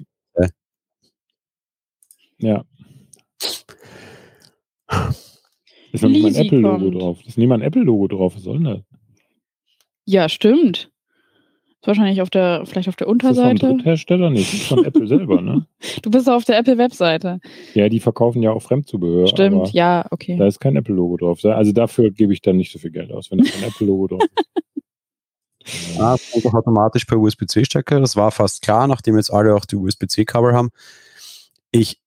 [2.41, 2.63] Ja.
[5.91, 7.17] Ist noch nicht mal ein Apple-Logo drauf.
[7.19, 8.36] Das ist nicht mal ein Apple-Logo drauf.
[8.36, 8.80] Was soll denn das?
[10.06, 10.91] Ja, stimmt.
[11.82, 13.67] Ist wahrscheinlich auf der, vielleicht auf der Ist das vom Unterseite.
[13.75, 14.52] Dritthersteller nicht?
[14.52, 15.65] Das ist von Apple selber, ne?
[16.02, 17.39] Du bist auf der Apple-Webseite.
[17.73, 19.28] Ja, die verkaufen ja auch Fremdzubehör.
[19.28, 20.36] Stimmt, aber ja, okay.
[20.38, 21.43] Da ist kein Apple-Logo drauf.
[21.45, 24.23] Also dafür gebe ich dann nicht so viel Geld aus, wenn da kein Apple-Logo drauf
[24.23, 24.45] ist.
[25.99, 27.99] Ah, es kommt auch automatisch per USB-C-Stecker.
[27.99, 30.69] Das war fast klar, nachdem jetzt alle auch die USB-C-Kabel haben.
[31.71, 31.99] Ich,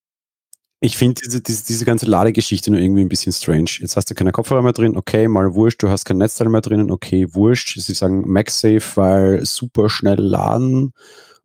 [0.85, 3.71] ich finde diese, diese, diese ganze Ladegeschichte nur irgendwie ein bisschen strange.
[3.79, 6.61] Jetzt hast du keine Kopfhörer mehr drin, okay, mal wurscht, du hast kein Netzteil mehr
[6.61, 7.79] drinnen, okay, wurscht.
[7.79, 10.93] Sie sagen MagSafe, weil super schnell laden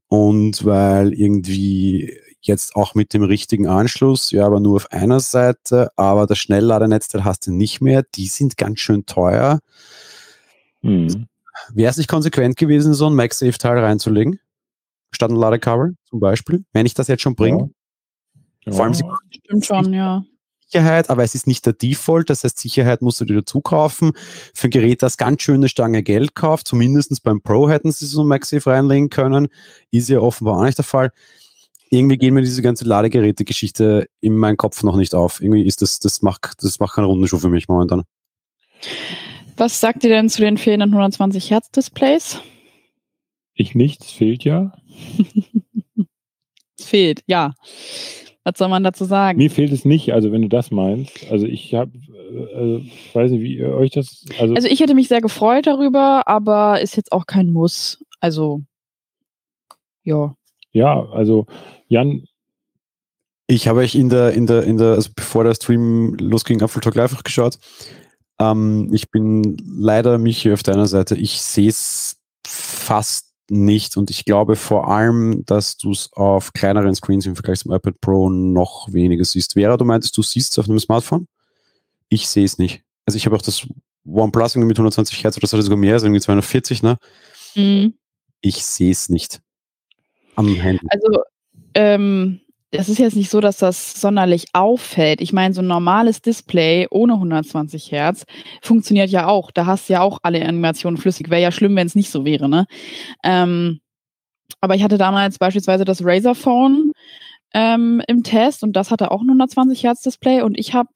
[0.07, 5.91] und weil irgendwie jetzt auch mit dem richtigen Anschluss, ja, aber nur auf einer Seite,
[5.95, 8.03] aber das Schnellladenetzteil hast du nicht mehr.
[8.15, 9.59] Die sind ganz schön teuer.
[10.81, 11.27] Hm.
[11.73, 14.39] Wäre es nicht konsequent gewesen, so ein MagSafe-Teil reinzulegen?
[15.11, 16.63] Statt ein Ladekabel zum Beispiel?
[16.73, 17.59] Wenn ich das jetzt schon bringe?
[17.59, 17.69] Ja.
[18.71, 19.03] Vor allem sie-
[19.45, 20.23] Stimmt schon, ja.
[20.69, 24.11] Sicherheit, aber es ist nicht der Default, das heißt, Sicherheit musst du dir dazu kaufen.
[24.53, 28.21] Für ein Gerät, das ganz schöne Stange Geld kauft, zumindest beim Pro hätten sie so
[28.21, 29.47] ein MagSafe reinlegen können,
[29.91, 31.11] ist ja offenbar auch nicht der Fall.
[31.89, 35.41] Irgendwie gehen mir diese ganze Ladegeräte-Geschichte in meinen Kopf noch nicht auf.
[35.41, 38.03] Irgendwie ist das, das macht, das macht keine Rundenschuh für mich momentan.
[39.55, 42.41] Was sagt ihr denn zu den fehlenden 120 Hertz Displays?
[43.53, 44.73] Ich nichts, fehlt ja.
[46.77, 47.53] Es fehlt, ja.
[48.47, 49.37] Was soll man dazu sagen?
[49.39, 51.29] Mir fehlt es nicht, also wenn du das meinst.
[51.29, 54.79] Also ich habe, äh, äh, ich weiß nicht, wie ihr euch das, also, Also ich
[54.79, 58.01] hätte mich sehr gefreut darüber, aber ist jetzt auch kein Muss.
[58.21, 58.61] Also,
[60.05, 60.33] ja.
[60.71, 61.45] ja, also
[61.89, 62.23] Jan,
[63.47, 66.79] Ich habe euch in der, in der, in der, also bevor der Stream losging, Apple
[66.79, 67.59] Talk Live auch geschaut.
[68.39, 71.15] Ähm, ich bin leider Michi auf deiner Seite.
[71.15, 76.95] Ich sehe es fast nicht und ich glaube vor allem, dass du es auf kleineren
[76.95, 79.53] Screens im Vergleich zum iPad Pro noch weniger siehst.
[79.53, 81.27] Vera, du meintest, du siehst es auf einem Smartphone?
[82.09, 82.81] Ich sehe es nicht.
[83.05, 83.67] Also ich habe auch das
[84.05, 86.97] OnePlus irgendwie mit 120 Hertz oder das hat sogar mehr, also irgendwie 240, ne?
[87.55, 87.93] Mhm.
[88.41, 89.41] Ich sehe es nicht.
[90.35, 90.85] Am Handy.
[90.89, 91.23] Also,
[91.73, 95.21] ähm, es ist jetzt nicht so, dass das sonderlich auffällt.
[95.21, 98.25] Ich meine, so ein normales Display ohne 120 Hertz
[98.61, 99.51] funktioniert ja auch.
[99.51, 101.29] Da hast du ja auch alle Animationen flüssig.
[101.29, 102.65] Wäre ja schlimm, wenn es nicht so wäre, ne?
[103.23, 103.79] Ähm,
[104.61, 106.91] aber ich hatte damals beispielsweise das Razer Phone
[107.53, 110.89] ähm, im Test und das hatte auch ein 120 Hertz Display und ich habe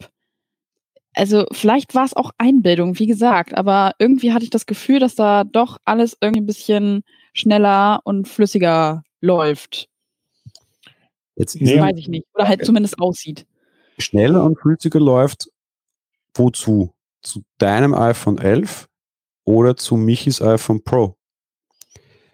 [1.13, 5.15] also vielleicht war es auch Einbildung, wie gesagt, aber irgendwie hatte ich das Gefühl, dass
[5.15, 7.03] da doch alles irgendwie ein bisschen
[7.33, 9.90] schneller und flüssiger läuft.
[11.41, 12.25] Jetzt ist Nee, Das es weiß ich nicht.
[12.35, 13.45] Oder halt zumindest aussieht.
[13.97, 15.49] schneller und flüssiger läuft,
[16.35, 16.93] wozu?
[17.21, 18.87] Zu deinem iPhone 11
[19.43, 21.15] oder zu Michis iPhone Pro?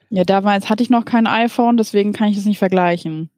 [0.10, 3.30] Ja, damals hatte ich noch kein iPhone, deswegen kann ich das nicht vergleichen.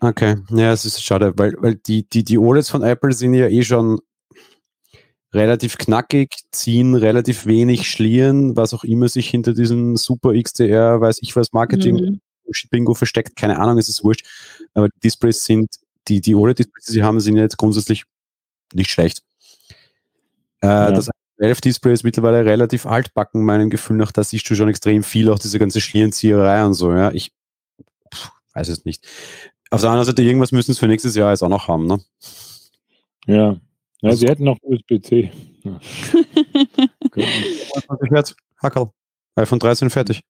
[0.00, 3.48] Okay, ja, es ist schade, weil, weil die, die, die OLEDs von Apple sind ja
[3.48, 4.00] eh schon
[5.32, 11.18] relativ knackig, ziehen relativ wenig Schlieren, was auch immer sich hinter diesem super XDR, weiß
[11.22, 12.20] ich was, Marketing Mhm.
[12.70, 14.26] Bingo versteckt, keine Ahnung, es ist wurscht.
[14.74, 15.68] Aber die Displays sind,
[16.08, 18.04] die, die OLED-Displays, die sie haben, sind jetzt grundsätzlich
[18.74, 19.22] nicht schlecht.
[20.60, 25.02] Äh, Das 11-Display ist mittlerweile relativ altbacken, meinem Gefühl nach, da siehst du schon extrem
[25.02, 27.10] viel, auch diese ganze Schlierenzieherei und so, ja.
[27.12, 27.32] Ich
[28.14, 29.06] pff, weiß es nicht.
[29.70, 32.00] Auf der anderen Seite, irgendwas müssen sie für nächstes Jahr jetzt auch noch haben, ne?
[33.26, 33.56] Ja.
[34.00, 35.32] Ja, Also- sie hätten noch USB-C.
[35.64, 35.80] Ja.
[38.10, 38.90] Hertz, Hackerl.
[39.36, 40.22] iPhone 13 fertig.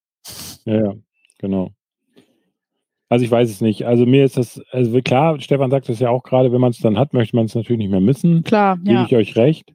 [0.64, 0.94] ja, ja,
[1.38, 1.72] genau.
[3.12, 3.84] Also ich weiß es nicht.
[3.84, 6.78] Also mir ist das, also klar, Stefan sagt das ja auch gerade, wenn man es
[6.78, 8.42] dann hat, möchte man es natürlich nicht mehr missen.
[8.42, 9.04] Klar, Gebe ja.
[9.04, 9.74] ich euch recht.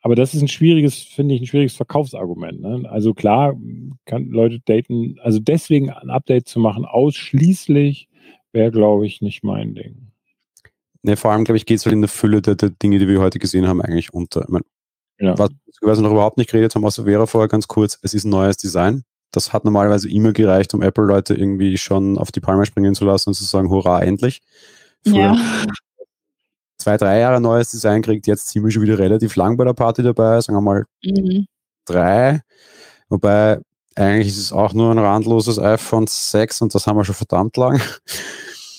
[0.00, 2.62] Aber das ist ein schwieriges, finde ich, ein schwieriges Verkaufsargument.
[2.62, 2.88] Ne?
[2.90, 3.54] Also klar,
[4.06, 8.08] kann Leute daten, also deswegen ein Update zu machen, ausschließlich,
[8.54, 9.96] wäre, glaube ich, nicht mein Ding.
[11.02, 13.06] Ne, vor allem, glaube ich, geht es halt in der Fülle der, der Dinge, die
[13.06, 14.40] wir heute gesehen haben, eigentlich unter.
[14.40, 14.62] Ich mein,
[15.20, 15.38] Ja.
[15.38, 15.50] was
[15.82, 18.56] wir noch überhaupt nicht geredet haben, außer Vera vorher ganz kurz, es ist ein neues
[18.56, 19.04] Design.
[19.36, 23.30] Das hat normalerweise immer gereicht, um Apple-Leute irgendwie schon auf die Palme springen zu lassen
[23.30, 24.40] und zu sagen, hurra, endlich.
[25.06, 25.36] Früher Ja.
[26.78, 30.02] zwei, drei Jahre neues Design kriegt, jetzt ziemlich schon wieder relativ lang bei der Party
[30.02, 31.46] dabei, sagen wir mal Mhm.
[31.86, 32.40] drei.
[33.08, 33.60] Wobei
[33.96, 37.56] eigentlich ist es auch nur ein randloses iPhone 6 und das haben wir schon verdammt
[37.56, 37.80] lang.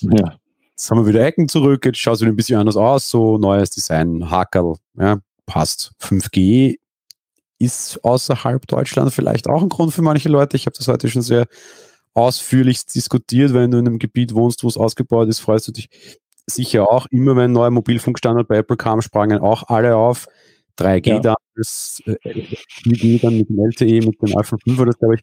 [0.02, 0.36] Ja.
[0.72, 3.38] Jetzt haben wir wieder Ecken zurück, jetzt schaut es wieder ein bisschen anders aus, so
[3.38, 5.94] neues Design, Hackerl, ja, passt.
[6.02, 6.76] 5G
[7.60, 10.58] ist außerhalb Deutschland vielleicht auch ein Grund für manche Leute.
[10.58, 11.48] Ich habe das heute schon sehr
[12.14, 13.54] ausführlich diskutiert.
[13.54, 15.90] Wenn du in einem Gebiet wohnst, wo es ausgebaut ist, freust du dich
[16.48, 17.08] sicher auch.
[17.12, 20.28] Immer wenn ein neuer Mobilfunkstandard bei Apple kam, sprangen auch alle auf.
[20.78, 21.20] 3G Ja.
[21.20, 22.16] damals, äh,
[22.84, 25.22] 4G dann mit dem LTE, mit dem iPhone 5 oder das, glaube ich.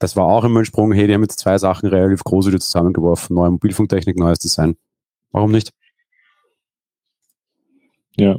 [0.00, 0.90] Das war auch immer ein Sprung.
[0.92, 3.36] Hey, die haben jetzt zwei Sachen relativ groß wieder zusammengeworfen.
[3.36, 4.76] Neue Mobilfunktechnik, neues Design.
[5.30, 5.70] Warum nicht?
[8.16, 8.36] Ja.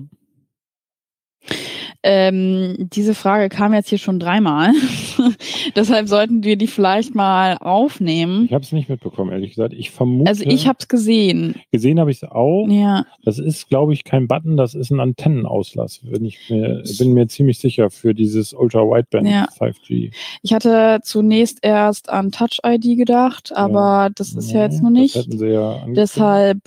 [2.06, 4.72] Ähm, diese Frage kam jetzt hier schon dreimal.
[5.76, 8.46] Deshalb sollten wir die vielleicht mal aufnehmen.
[8.46, 9.74] Ich habe es nicht mitbekommen, ehrlich gesagt.
[9.74, 11.56] Ich vermute, Also ich habe es gesehen.
[11.72, 12.68] gesehen habe ich es auch.
[12.68, 13.06] Ja.
[13.24, 16.00] Das ist, glaube ich, kein Button, das ist ein Antennenauslass.
[16.04, 19.48] Bin ich mir, bin mir ziemlich sicher für dieses Ultra-Wideband Ja.
[19.58, 20.12] 5G.
[20.42, 25.00] Ich hatte zunächst erst an Touch ID gedacht, aber das ist ja jetzt noch Das
[25.00, 25.16] nicht.
[25.16, 25.98] hätten sie ja angekündigt.
[25.98, 26.58] Deshalb,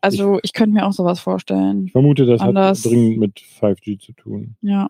[0.00, 1.86] also ich könnte mir auch sowas vorstellen.
[1.86, 2.84] Ich vermute, das Anders.
[2.84, 4.56] hat dringend mit 5G zu tun.
[4.60, 4.88] Ja.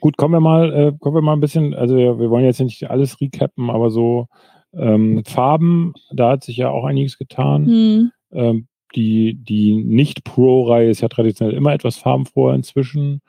[0.00, 2.60] Gut, kommen wir mal, äh, kommen wir mal ein bisschen, also wir, wir wollen jetzt
[2.60, 4.28] nicht alles recappen, aber so
[4.74, 7.66] ähm, Farben, da hat sich ja auch einiges getan.
[7.66, 8.12] Hm.
[8.32, 13.20] Ähm, die die Nicht-Pro-Reihe ist ja traditionell immer etwas farbenfroher inzwischen.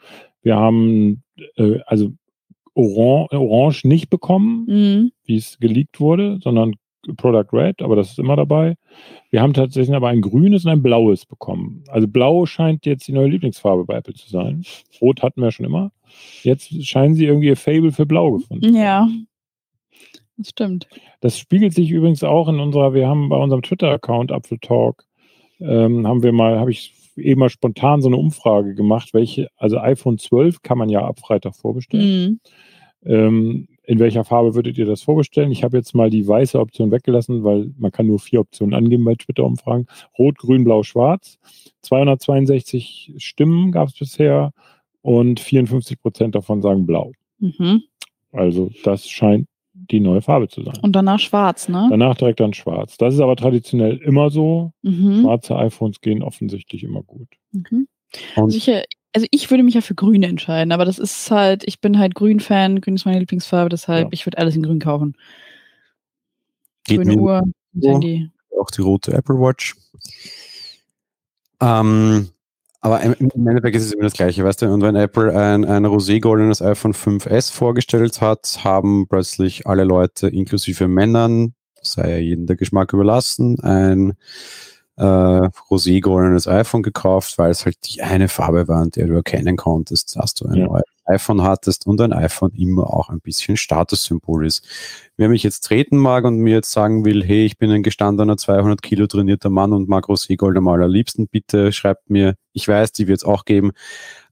[0.41, 1.23] Wir haben
[1.55, 2.11] äh, also
[2.75, 5.11] Orange, Orange nicht bekommen, Hm.
[5.25, 6.75] wie es geleakt wurde, sondern
[7.17, 8.75] Product Red, aber das ist immer dabei.
[9.29, 11.83] Wir haben tatsächlich aber ein grünes und ein blaues bekommen.
[11.87, 14.63] Also blau scheint jetzt die neue Lieblingsfarbe bei Apple zu sein.
[15.01, 15.91] Rot hatten wir schon immer.
[16.43, 18.75] Jetzt scheinen sie irgendwie ihr Fable für blau gefunden.
[18.75, 19.07] Ja.
[20.37, 20.87] Das stimmt.
[21.21, 25.05] Das spiegelt sich übrigens auch in unserer, wir haben bei unserem Twitter-Account Apfel Talk,
[25.59, 29.77] ähm, haben wir mal, habe ich eben mal spontan so eine Umfrage gemacht, welche, also
[29.79, 32.39] iPhone 12 kann man ja ab Freitag vorbestellen.
[33.03, 33.11] Hm.
[33.11, 35.51] Ähm, in welcher Farbe würdet ihr das vorbestellen?
[35.51, 39.03] Ich habe jetzt mal die weiße Option weggelassen, weil man kann nur vier Optionen angeben
[39.03, 39.87] bei Twitter-Umfragen.
[40.17, 41.37] Rot, Grün, Blau, Schwarz.
[41.81, 44.51] 262 Stimmen gab es bisher
[45.01, 47.11] und 54 Prozent davon sagen Blau.
[47.39, 47.83] Mhm.
[48.31, 50.77] Also das scheint die neue Farbe zu sein.
[50.81, 51.87] Und danach schwarz, ne?
[51.89, 52.97] Danach direkt dann Schwarz.
[52.97, 54.71] Das ist aber traditionell immer so.
[54.83, 55.21] Mhm.
[55.21, 57.27] Schwarze iPhones gehen offensichtlich immer gut.
[57.51, 57.87] Mhm.
[58.35, 61.63] Und Also ich, also ich würde mich ja für grün entscheiden, aber das ist halt,
[61.65, 64.09] ich bin halt Grün-Fan, grün ist meine Lieblingsfarbe, deshalb Ja.
[64.11, 65.15] ich würde alles in grün kaufen.
[66.85, 67.43] geht Grüne Uhr.
[67.81, 68.29] Handy.
[68.59, 69.75] auch die rote Apple Watch.
[71.61, 72.29] Ähm,
[72.81, 74.73] aber im Endeffekt ist es immer das Gleiche, weißt du?
[74.73, 80.89] Und wenn Apple ein, ein rosé-goldenes iPhone 5S vorgestellt hat, haben plötzlich alle Leute, inklusive
[80.89, 84.13] Männern, sei ja jedem der Geschmack überlassen, ein
[84.97, 85.03] äh,
[85.69, 90.15] rosé-goldenes iPhone gekauft, weil es halt die eine Farbe war, in der du erkennen konntest,
[90.17, 90.67] dass du ein Ja.
[90.67, 94.65] neues iPhone hattest und ein iPhone immer auch ein bisschen Statussymbol ist.
[95.17, 98.37] Wer mich jetzt treten mag und mir jetzt sagen will, hey, ich bin ein gestandener
[98.37, 103.07] 200 Kilo trainierter Mann und mag Rosé-Gold am allerliebsten, bitte schreibt mir, ich weiß, die
[103.07, 103.71] wird es auch geben,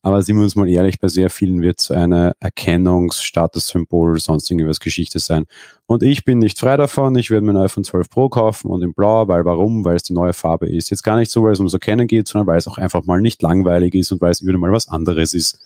[0.04, 4.80] aber sind wir uns mal ehrlich, bei sehr vielen wird es eine Erkennungsstatussymbol, sonst irgendwas
[4.80, 5.46] Geschichte sein.
[5.86, 8.82] Und ich bin nicht frei davon, ich werde mir ein iPhone 12 Pro kaufen und
[8.82, 9.86] in Blau, weil warum?
[9.86, 10.90] Weil es die neue Farbe ist.
[10.90, 13.22] Jetzt gar nicht so, weil es ums Erkennen geht, sondern weil es auch einfach mal
[13.22, 15.60] nicht langweilig ist und weil es wieder mal was anderes ist.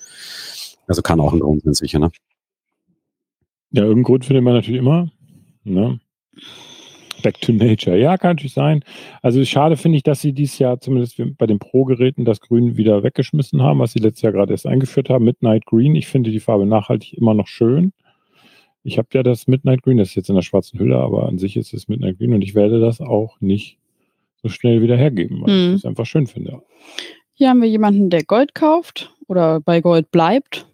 [0.87, 2.11] Also kann auch ein Grund sein, sicher, ne?
[3.71, 5.11] Ja, irgendeinen Grund findet man natürlich immer.
[5.63, 5.99] Ne?
[7.23, 7.97] Back to Nature.
[7.97, 8.83] Ja, kann natürlich sein.
[9.21, 13.03] Also schade finde ich, dass sie dieses Jahr zumindest bei den Pro-Geräten das Grün wieder
[13.03, 15.25] weggeschmissen haben, was sie letztes Jahr gerade erst eingeführt haben.
[15.25, 15.95] Midnight Green.
[15.95, 17.93] Ich finde die Farbe nachhaltig immer noch schön.
[18.83, 21.39] Ich habe ja das Midnight Green, das ist jetzt in der schwarzen Hülle, aber an
[21.39, 23.79] sich ist es Midnight Green und ich werde das auch nicht
[24.43, 25.67] so schnell wieder hergeben, weil Mhm.
[25.75, 26.61] ich das einfach schön finde.
[27.33, 30.67] Hier haben wir jemanden, der Gold kauft oder bei Gold bleibt.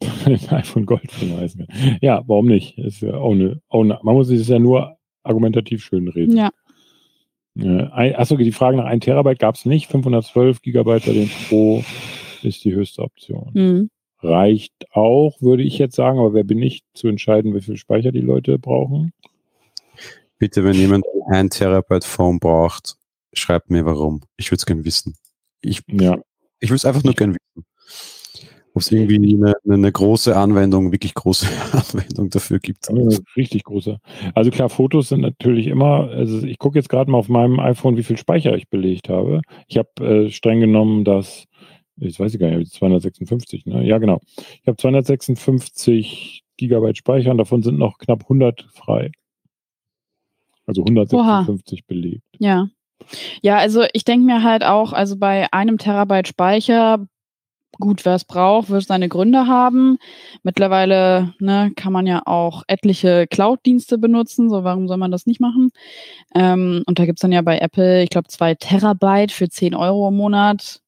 [0.26, 1.66] ein iPhone Gold von Eisen.
[2.00, 2.78] Ja, warum nicht?
[2.78, 6.36] Ist ja auch eine, auch eine, man muss es ja nur argumentativ schön reden.
[6.36, 6.50] Ja.
[7.56, 9.88] Achso, die Frage nach 1 Terabyte gab es nicht.
[9.88, 11.84] 512 Gigabyte bei den Pro
[12.42, 13.50] ist die höchste Option.
[13.54, 13.90] Mhm.
[14.20, 18.10] Reicht auch, würde ich jetzt sagen, aber wer bin ich zu entscheiden, wie viel Speicher
[18.10, 19.12] die Leute brauchen?
[20.38, 22.96] Bitte, wenn jemand ein Terabyte Phone braucht,
[23.32, 24.22] schreibt mir warum.
[24.36, 25.14] Ich würde es gerne wissen.
[25.60, 26.18] Ich, Ja,
[26.58, 27.66] ich würde es einfach nur gerne wissen.
[28.74, 32.88] Ob es irgendwie eine, eine große Anwendung, wirklich große Anwendung dafür gibt.
[33.36, 34.00] richtig großer.
[34.34, 37.96] Also klar, Fotos sind natürlich immer, also ich gucke jetzt gerade mal auf meinem iPhone,
[37.96, 39.42] wie viel Speicher ich belegt habe.
[39.68, 41.44] Ich habe äh, streng genommen das,
[41.98, 43.86] ich weiß ich gar nicht, 256, ne?
[43.86, 44.20] Ja, genau.
[44.36, 49.12] Ich habe 256 Gigabyte Speicher und davon sind noch knapp 100 frei.
[50.66, 52.22] Also 156 belegt.
[52.38, 52.68] Ja.
[53.42, 57.06] Ja, also ich denke mir halt auch, also bei einem Terabyte Speicher,
[57.80, 59.98] gut, wer es braucht, wird seine Gründe haben.
[60.42, 65.40] Mittlerweile ne, kann man ja auch etliche Cloud-Dienste benutzen, so warum soll man das nicht
[65.40, 65.70] machen?
[66.34, 70.08] Ähm, und da gibt's dann ja bei Apple, ich glaube, zwei Terabyte für 10 Euro
[70.08, 70.80] im Monat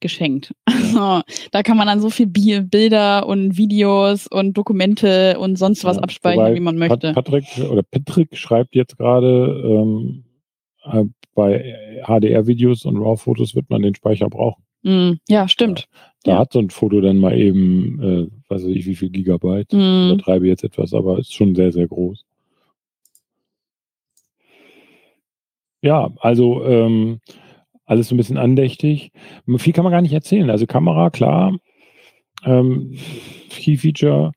[0.00, 0.52] geschenkt.
[0.96, 1.20] Also,
[1.50, 5.96] da kann man dann so viel Bi Bilder und Videos und Dokumente und sonst was
[5.96, 7.12] Ja, abspeichern, wie man möchte.
[7.12, 10.24] Patrick oder Patrick schreibt jetzt gerade, ähm,
[10.84, 11.04] äh,
[11.34, 14.62] bei HDR-Videos und RAW-Fotos wird man den Speicher brauchen.
[14.82, 15.88] Mm, ja, stimmt.
[16.26, 19.72] Da hat so ein Foto dann mal eben, äh, weiß ich wie viel Gigabyte.
[19.72, 20.10] Mm.
[20.10, 22.24] Übertreibe jetzt etwas, aber ist schon sehr, sehr groß.
[25.82, 27.20] Ja, also ähm,
[27.84, 29.12] alles so ein bisschen andächtig.
[29.58, 30.50] Viel kann man gar nicht erzählen.
[30.50, 31.56] Also Kamera, klar.
[32.44, 32.96] Ähm,
[33.50, 34.32] Key Feature,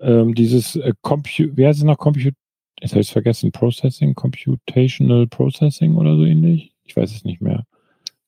[0.00, 1.98] ähm, dieses äh, Compu wie heißt es noch?
[1.98, 2.32] Compute
[2.80, 6.72] jetzt habe ich es vergessen, Processing, Computational Processing oder so ähnlich.
[6.84, 7.66] Ich weiß es nicht mehr,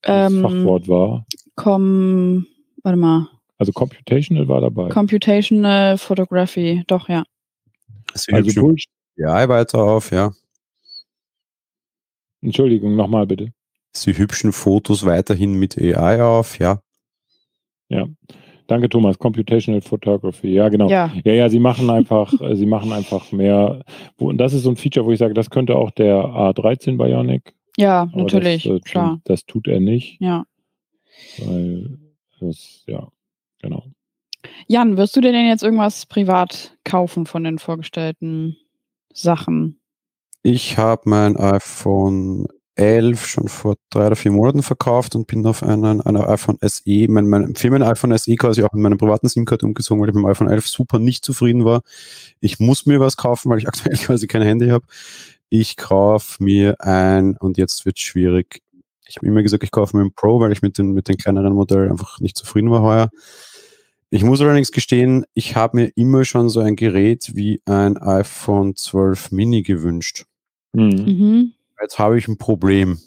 [0.03, 1.26] das Ähm, Fachwort war.
[1.57, 2.47] Com,
[2.85, 3.28] warte mal,
[3.59, 4.89] Also Computational war dabei.
[4.91, 7.24] Computational Photography, doch, ja.
[8.14, 8.91] Sie also hübschen Bullshit.
[9.24, 10.32] AI weiter auf, ja.
[12.43, 13.53] Entschuldigung, nochmal bitte.
[13.93, 16.80] Sie hübschen Fotos weiterhin mit AI auf, ja.
[18.66, 19.18] Danke, Thomas.
[19.18, 20.49] Computational Photography.
[20.55, 20.89] Ja, genau.
[20.89, 23.85] Ja, Ja, ja, sie machen einfach, äh, sie machen einfach mehr.
[24.16, 27.55] Und das ist so ein Feature, wo ich sage, das könnte auch der A13 Bionic.
[27.76, 29.20] ja, natürlich, das, äh, klar.
[29.24, 30.45] Das tut er nicht, Ja.
[31.39, 31.99] weil
[32.41, 33.09] das, ja,
[33.61, 33.85] genau.
[34.66, 38.57] Jan, wirst du dir denn jetzt irgendwas privat kaufen von den vorgestellten
[39.12, 39.80] Sachen?
[40.43, 45.62] Ich habe mein iPhone 11 schon vor drei oder vier Monaten verkauft und bin auf
[45.62, 50.03] einen, einer iPhone SE, mein, mein Firmen-iPhone SE quasi auch in meinen privaten SIM-Card umgezogen,
[50.03, 51.82] weil ich mit dem iPhone 11 super nicht zufrieden war.
[52.41, 54.85] Ich muss mir was kaufen, weil ich aktuell quasi kein Handy habe.
[55.51, 58.62] Ich kaufe mir ein, und jetzt wird schwierig.
[59.14, 61.16] Ich habe immer gesagt, ich kaufe mir ein Pro, weil ich mit den, mit den
[61.16, 63.10] kleineren Modellen einfach nicht zufrieden war heuer.
[64.10, 68.74] Ich muss allerdings gestehen, ich habe mir immer schon so ein Gerät wie ein iPhone
[68.74, 70.24] 12 Mini gewünscht.
[70.72, 70.88] Mhm.
[70.88, 71.52] Mhm.
[71.80, 72.98] Jetzt habe ich ein Problem.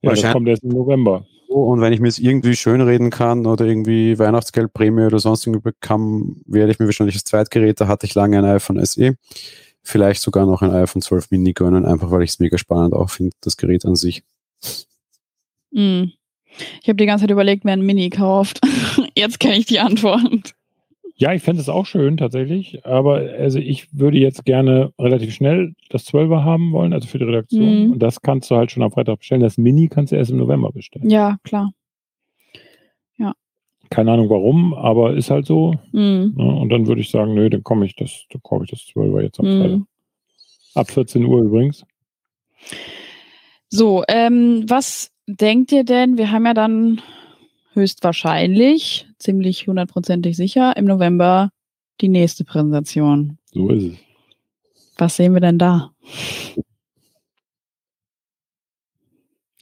[0.00, 1.26] Ja, das kommt erst im November.
[1.48, 6.36] Und wenn ich mir es irgendwie schönreden kann oder irgendwie Weihnachtsgeldprämie oder sonst irgendwie bekomme,
[6.46, 9.16] werde ich mir wahrscheinlich das Zweitgerät, da hatte ich lange ein iPhone SE,
[9.82, 13.10] vielleicht sogar noch ein iPhone 12 Mini gönnen, einfach weil ich es mega spannend auch
[13.10, 14.22] finde, das Gerät an sich.
[15.70, 16.12] Mhm.
[16.82, 18.60] Ich habe die ganze Zeit überlegt, wer ein Mini kauft.
[19.16, 20.54] Jetzt kenne ich die Antwort.
[21.16, 25.74] Ja, ich fände es auch schön tatsächlich, aber also ich würde jetzt gerne relativ schnell
[25.90, 27.86] das 12er haben wollen, also für die Redaktion.
[27.86, 27.92] Mhm.
[27.92, 29.40] Und das kannst du halt schon am Freitag bestellen.
[29.40, 31.10] Das Mini kannst du erst im November bestellen.
[31.10, 31.72] Ja, klar.
[33.90, 35.72] Keine Ahnung warum, aber ist halt so.
[35.92, 36.34] Mhm.
[36.36, 36.44] Ne?
[36.44, 39.22] Und dann würde ich sagen, nö, dann komme ich das, dann kaufe ich das 12er
[39.22, 39.60] jetzt am Mhm.
[39.60, 39.80] Freitag.
[40.74, 41.86] Ab 14 Uhr übrigens.
[43.70, 46.16] So, ähm, was denkt ihr denn?
[46.16, 47.02] Wir haben ja dann
[47.74, 51.50] höchstwahrscheinlich, ziemlich hundertprozentig sicher, im November
[52.00, 53.38] die nächste Präsentation.
[53.52, 53.98] So ist es.
[54.96, 55.92] Was sehen wir denn da?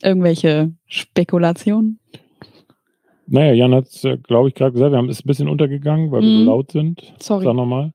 [0.03, 1.99] Irgendwelche Spekulationen?
[3.27, 6.23] Naja, Jan hat es, glaube ich, gerade gesagt, wir haben es ein bisschen untergegangen, weil
[6.23, 6.47] wir so Mhm.
[6.47, 7.13] laut sind.
[7.21, 7.45] Sorry.
[7.45, 7.93] Sag nochmal.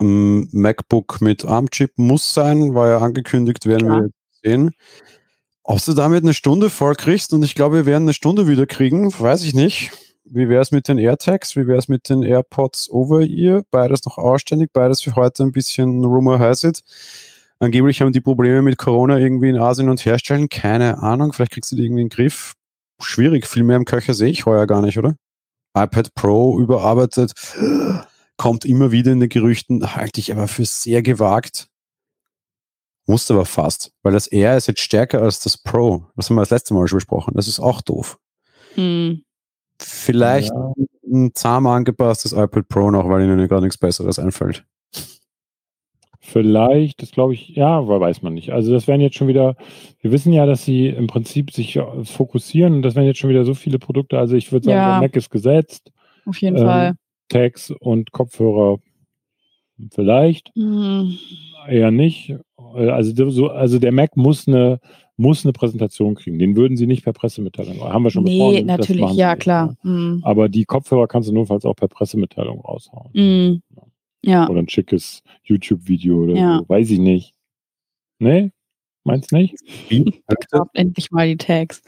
[0.00, 4.02] MacBook mit ARM-Chip muss sein, war ja angekündigt, werden Klar.
[4.02, 4.10] wir
[4.42, 4.70] sehen.
[5.64, 8.66] Ob du damit eine Stunde voll kriegst und ich glaube, wir werden eine Stunde wieder
[8.66, 9.92] kriegen, weiß ich nicht.
[10.26, 11.56] Wie wäre es mit den AirTags?
[11.56, 13.62] Wie wäre es mit den AirPods Over-Ear?
[13.70, 16.82] Beides noch ausständig, beides für heute ein bisschen Rumor has it.
[17.60, 20.48] Angeblich haben die Probleme mit Corona irgendwie in Asien und herstellen.
[20.50, 22.54] Keine Ahnung, vielleicht kriegst du die irgendwie in den Griff.
[23.00, 25.16] Schwierig, viel mehr im Köcher sehe ich heuer gar nicht, oder?
[25.76, 27.32] iPad Pro überarbeitet,
[28.36, 31.68] kommt immer wieder in den Gerüchten, halte ich aber für sehr gewagt.
[33.06, 36.06] Musste aber fast, weil das R ist jetzt stärker als das Pro.
[36.16, 37.34] Das haben wir das letzte Mal schon besprochen.
[37.36, 38.18] Das ist auch doof.
[38.74, 39.22] Hm.
[39.78, 40.72] Vielleicht Ja.
[41.12, 44.64] ein zahm angepasstes iPad Pro noch, weil ihnen gar nichts Besseres einfällt.
[46.20, 48.50] Vielleicht, das glaube ich, ja, aber weiß man nicht.
[48.50, 49.56] Also das wären jetzt schon wieder,
[50.00, 53.28] wir wissen ja, dass sie im Prinzip sich äh, fokussieren und das wären jetzt schon
[53.28, 54.18] wieder so viele Produkte.
[54.18, 54.92] Also ich würde sagen, Ja.
[54.92, 55.90] der Mac ist gesetzt,
[56.24, 56.94] Auf jeden Ähm, Fall.
[57.28, 58.78] Tags und Kopfhörer
[59.92, 61.18] vielleicht, Hm.
[61.68, 62.34] eher nicht.
[62.76, 64.80] Äh, Also, der- so, also der Mac muss eine,
[65.16, 66.38] muss eine Präsentation kriegen.
[66.38, 67.80] Den würden sie nicht per Pressemitteilung.
[67.80, 68.54] Haben wir schon besprochen.
[68.54, 69.76] Nee, natürlich, ja, nicht, klar.
[69.82, 69.90] ne?
[69.90, 70.20] Hm.
[70.24, 73.10] Aber die Kopfhörer kannst du notfalls auch per Pressemitteilung raushauen.
[73.14, 73.62] Hm.
[74.22, 74.48] Ja.
[74.48, 76.58] Oder ein schickes YouTube-Video oder Ja.
[76.58, 76.68] so.
[76.68, 77.32] Weiß ich nicht.
[78.18, 78.50] Nee?
[79.04, 79.54] Meinst nicht?
[80.72, 81.82] Endlich mal die Tags.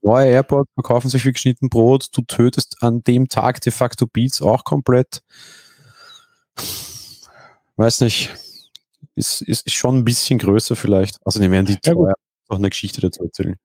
[0.00, 2.06] Neue AirPods verkaufen sich wie geschnitten Brot.
[2.12, 5.22] Du tötest an dem Tag de facto Beats auch komplett.
[7.76, 8.30] Weiß nicht.
[9.16, 11.18] Ist, ist, ist schon ein bisschen größer vielleicht.
[11.24, 12.14] Also, die werden die Ja, teuer
[12.50, 13.56] noch eine Geschichte dazu erzählen.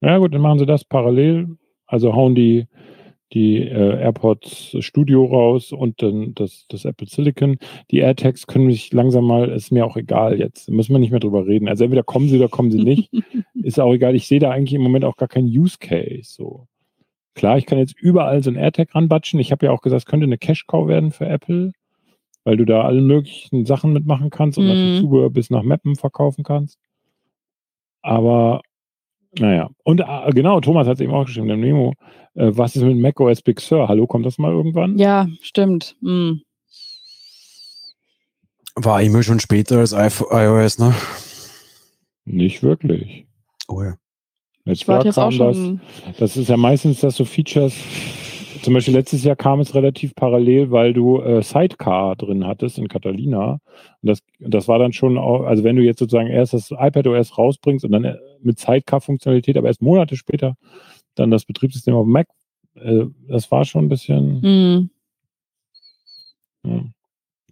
[0.00, 1.56] Ja gut, dann machen sie das parallel.
[1.86, 2.66] Also hauen die,
[3.32, 7.58] die äh, AirPods Studio raus und dann das, das Apple Silicon.
[7.90, 10.70] Die AirTags können mich langsam mal, ist mir auch egal jetzt.
[10.70, 11.68] Müssen wir nicht mehr drüber reden.
[11.68, 13.10] Also entweder kommen sie oder kommen sie nicht.
[13.54, 14.14] ist auch egal.
[14.14, 16.32] Ich sehe da eigentlich im Moment auch gar keinen Use Case.
[16.32, 16.66] So.
[17.34, 19.40] Klar, ich kann jetzt überall so ein AirTag ranbatschen.
[19.40, 21.72] Ich habe ja auch gesagt, es könnte eine Cash-Cow werden für Apple,
[22.44, 24.70] weil du da alle möglichen Sachen mitmachen kannst und Mhm.
[24.70, 26.78] natürlich Zubehör bis nach Mappen verkaufen kannst.
[28.02, 28.62] Aber
[29.38, 31.94] naja, und äh, genau, Thomas hat es eben auch geschrieben, der Memo.
[32.34, 33.88] Äh, was ist mit macOS Big Sur?
[33.88, 34.98] Hallo, kommt das mal irgendwann?
[34.98, 35.96] Ja, stimmt.
[36.02, 36.42] Hm.
[38.74, 40.94] War immer schon später als iOS, ne?
[42.24, 43.26] Nicht wirklich.
[43.68, 43.94] Oh ja.
[44.64, 45.80] Ich warte jetzt auch das, schon.
[46.18, 47.74] das ist ja meistens, dass so Features,
[48.62, 52.88] zum Beispiel letztes Jahr kam es relativ parallel, weil du äh, Sidecar drin hattest in
[52.88, 53.52] Catalina.
[53.52, 53.60] Und
[54.08, 57.84] das, das war dann schon auch, also wenn du jetzt sozusagen erst das iPadOS rausbringst
[57.84, 60.56] und dann äh, mit Sidecar-Funktionalität, aber erst Monate später
[61.14, 62.26] dann das Betriebssystem auf Mac,
[62.74, 64.42] äh, das war schon ein bisschen.
[64.42, 64.90] Hm.
[66.64, 66.84] Ja.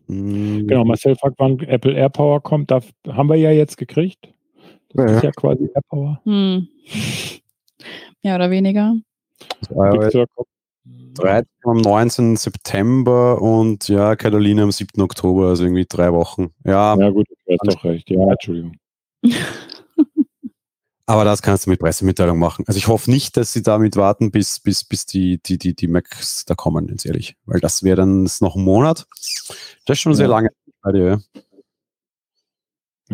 [0.08, 2.70] Mm, Genau, Marcel fragt, wann Apple AirPower kommt.
[2.70, 4.32] Da haben wir ja jetzt gekriegt.
[4.94, 5.28] Das Ja, ist ja.
[5.28, 6.20] ja quasi AirPower.
[6.24, 6.68] Hm.
[8.22, 8.96] Mehr oder weniger.
[9.60, 10.26] das iOS.
[10.84, 12.36] 13 am 19.
[12.36, 15.00] September und ja, Catalina am 7.
[15.02, 16.50] Oktober, also irgendwie drei Wochen.
[16.64, 18.08] Ja, Ja, gut, du hast doch recht.
[18.10, 18.76] Ja, Entschuldigung.
[21.06, 22.64] aber das kannst du mit Pressemitteilung machen.
[22.68, 25.88] Also ich hoffe nicht, dass sie damit warten, bis, bis, bis die, die, die, die
[25.88, 27.36] Macs da kommen, ganz ehrlich.
[27.46, 29.06] Weil das wäre dann noch ein Monat.
[29.86, 30.30] Das ist schon sehr Ja.
[30.30, 30.50] lange
[30.82, 31.04] bei dir.
[31.06, 31.42] ja.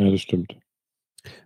[0.05, 0.55] Ja, das stimmt.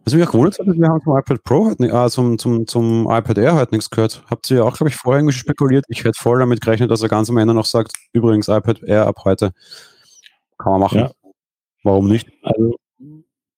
[0.04, 3.02] Was mich auch gewundert hat, wir haben zum iPad Pro halt, ah, zum, zum, zum
[3.10, 4.22] iPad Air halt nichts gehört.
[4.30, 5.84] Habt ihr ja auch, glaube ich, vorher irgendwie spekuliert.
[5.88, 9.06] Ich hätte voll damit gerechnet, dass er ganz am Ende noch sagt, übrigens iPad Air
[9.06, 9.52] ab heute
[10.58, 10.98] kann man machen.
[11.00, 11.10] Ja.
[11.82, 12.28] Warum nicht?
[12.42, 12.76] Also,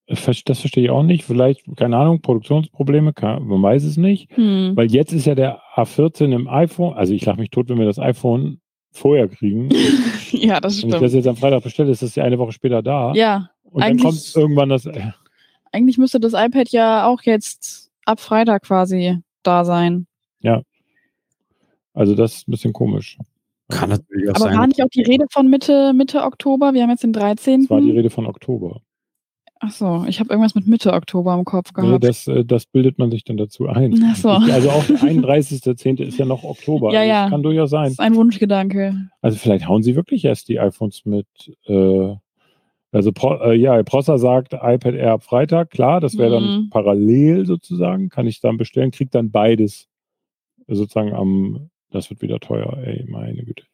[0.06, 1.24] das verstehe ich auch nicht.
[1.24, 4.28] Vielleicht, keine Ahnung, Produktionsprobleme, kann, man weiß es nicht.
[4.36, 4.72] Hm.
[4.74, 7.86] Weil jetzt ist ja der A14 im iPhone, also ich lache mich tot, wenn wir
[7.86, 8.60] das iPhone
[8.92, 9.70] vorher kriegen.
[10.30, 11.12] ja, das Wenn ich das stimmt.
[11.14, 13.12] jetzt am Freitag bestelle, ist das ja eine Woche später da.
[13.14, 14.86] Ja, und dann eigentlich- kommt irgendwann das.
[14.86, 15.12] äh,
[15.72, 20.06] eigentlich müsste das iPad ja auch jetzt ab Freitag quasi da sein.
[21.94, 23.18] Also das ist ein bisschen komisch.
[23.68, 24.58] Kann natürlich auch Aber sein.
[24.58, 26.72] war nicht auch die Rede von Mitte, Mitte Oktober?
[26.72, 27.62] Wir haben jetzt den 13.
[27.62, 28.80] Das war die Rede von Oktober.
[29.60, 32.04] Achso, ich habe irgendwas mit Mitte Oktober im Kopf Nee, gehabt.
[32.04, 34.02] das, äh, das bildet man sich dann dazu ein.
[34.10, 34.30] Ach so.
[34.30, 36.02] Also auch der 31.10.
[36.02, 36.90] ist ja noch Oktober.
[36.92, 37.22] Ja, Also ja.
[37.24, 37.90] Das kann durchaus das sein.
[37.92, 39.08] ist ein Wunschgedanke.
[39.20, 41.26] Also vielleicht hauen sie wirklich erst die iPhones mit.
[41.66, 42.14] Äh,
[42.92, 46.70] also äh, ja, Prosser sagt iPad Air ab Freitag, klar, das wäre dann Mhm.
[46.70, 49.88] parallel sozusagen, kann ich dann bestellen, kriegt dann beides
[50.68, 53.64] sozusagen am, das wird wieder teuer, ey, meine Güte.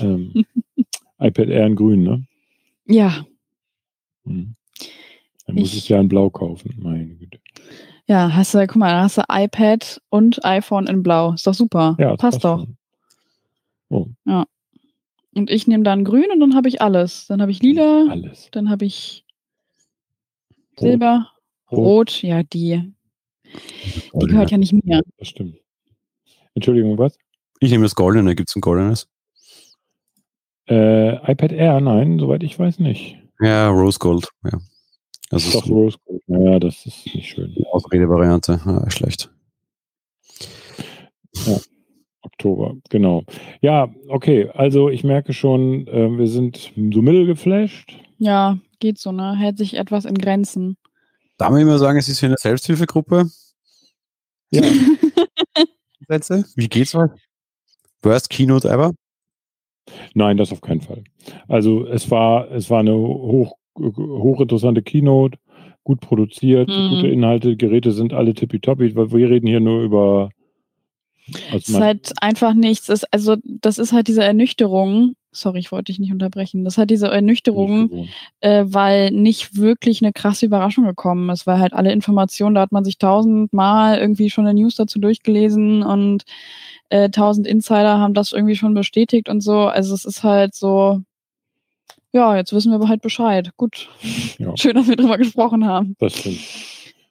[0.00, 0.44] Ähm,
[1.18, 2.24] iPad Air in grün, ne?
[2.86, 3.24] Ja,
[4.24, 4.54] Hm.
[5.46, 7.38] Dann muss Ich- ich ja in blau kaufen, meine Güte.
[8.06, 11.32] ja, hast du, guck mal, da hast du iPad und iPhone in Blau.
[11.32, 11.96] Ist doch super.
[11.98, 12.66] Ja, das Passt doch.
[13.88, 14.08] Oh,
[15.34, 17.26] Und ich nehme dann grün und dann habe ich alles.
[17.26, 18.48] Dann habe ich lila, alles.
[18.50, 19.24] dann habe ich
[20.78, 20.80] Rot.
[20.80, 21.32] Silber,
[21.70, 21.78] Rot.
[21.78, 22.92] Rot, ja, die.
[24.14, 25.02] Die gehört ja nicht mir.
[25.18, 25.56] Das stimmt.
[26.54, 27.16] Entschuldigung, was?
[27.60, 29.08] Ich nehme das Goldene, gibt es ein Goldenes?
[30.68, 33.16] Äh, iPad Air, nein, soweit ich weiß nicht.
[33.40, 34.28] Ja, Rose Gold.
[34.44, 34.58] Ja.
[35.30, 36.22] Das ist Doch, eine Rose Gold.
[36.26, 37.54] Naja, das ist nicht schön.
[37.70, 38.60] Ausredevariante.
[38.64, 39.30] Ja, schlecht.
[42.22, 43.24] Oktober, genau.
[43.60, 44.48] Ja, okay.
[44.54, 47.94] Also ich merke schon, äh, wir sind so mittel geflasht.
[48.18, 49.36] Ja, geht so, ne?
[49.36, 50.76] Hält sich etwas in Grenzen.
[51.38, 53.30] Darf man immer sagen, es ist hier eine Selbsthilfegruppe?
[54.50, 54.62] Ja.
[56.08, 56.44] Sätze?
[56.56, 57.10] Wie geht's euch?
[58.02, 58.94] Worst Keynote ever?
[60.14, 61.04] Nein, das auf keinen Fall.
[61.48, 65.38] Also es war, es war eine hoch, hochinteressante Keynote,
[65.84, 66.88] gut produziert, Mhm.
[66.90, 70.30] gute Inhalte, Geräte sind alle tippitoppi, weil wir reden hier nur über
[71.52, 72.88] also ist halt einfach nichts.
[72.88, 75.14] Es, also, das ist halt diese Ernüchterung.
[75.30, 76.64] Sorry, ich wollte dich nicht unterbrechen.
[76.64, 78.08] Das ist halt diese Ernüchterung,
[78.40, 82.72] äh, weil nicht wirklich eine krasse Überraschung gekommen ist, weil halt alle Informationen, da hat
[82.72, 86.24] man sich tausendmal irgendwie schon eine News dazu durchgelesen und
[86.88, 89.60] äh, tausend Insider haben das irgendwie schon bestätigt und so.
[89.60, 91.02] Also es ist halt so,
[92.12, 93.50] ja, jetzt wissen wir aber halt Bescheid.
[93.56, 93.88] Gut.
[94.38, 94.56] Ja.
[94.56, 95.94] Schön, dass wir drüber gesprochen haben.
[95.98, 96.40] das stimmt.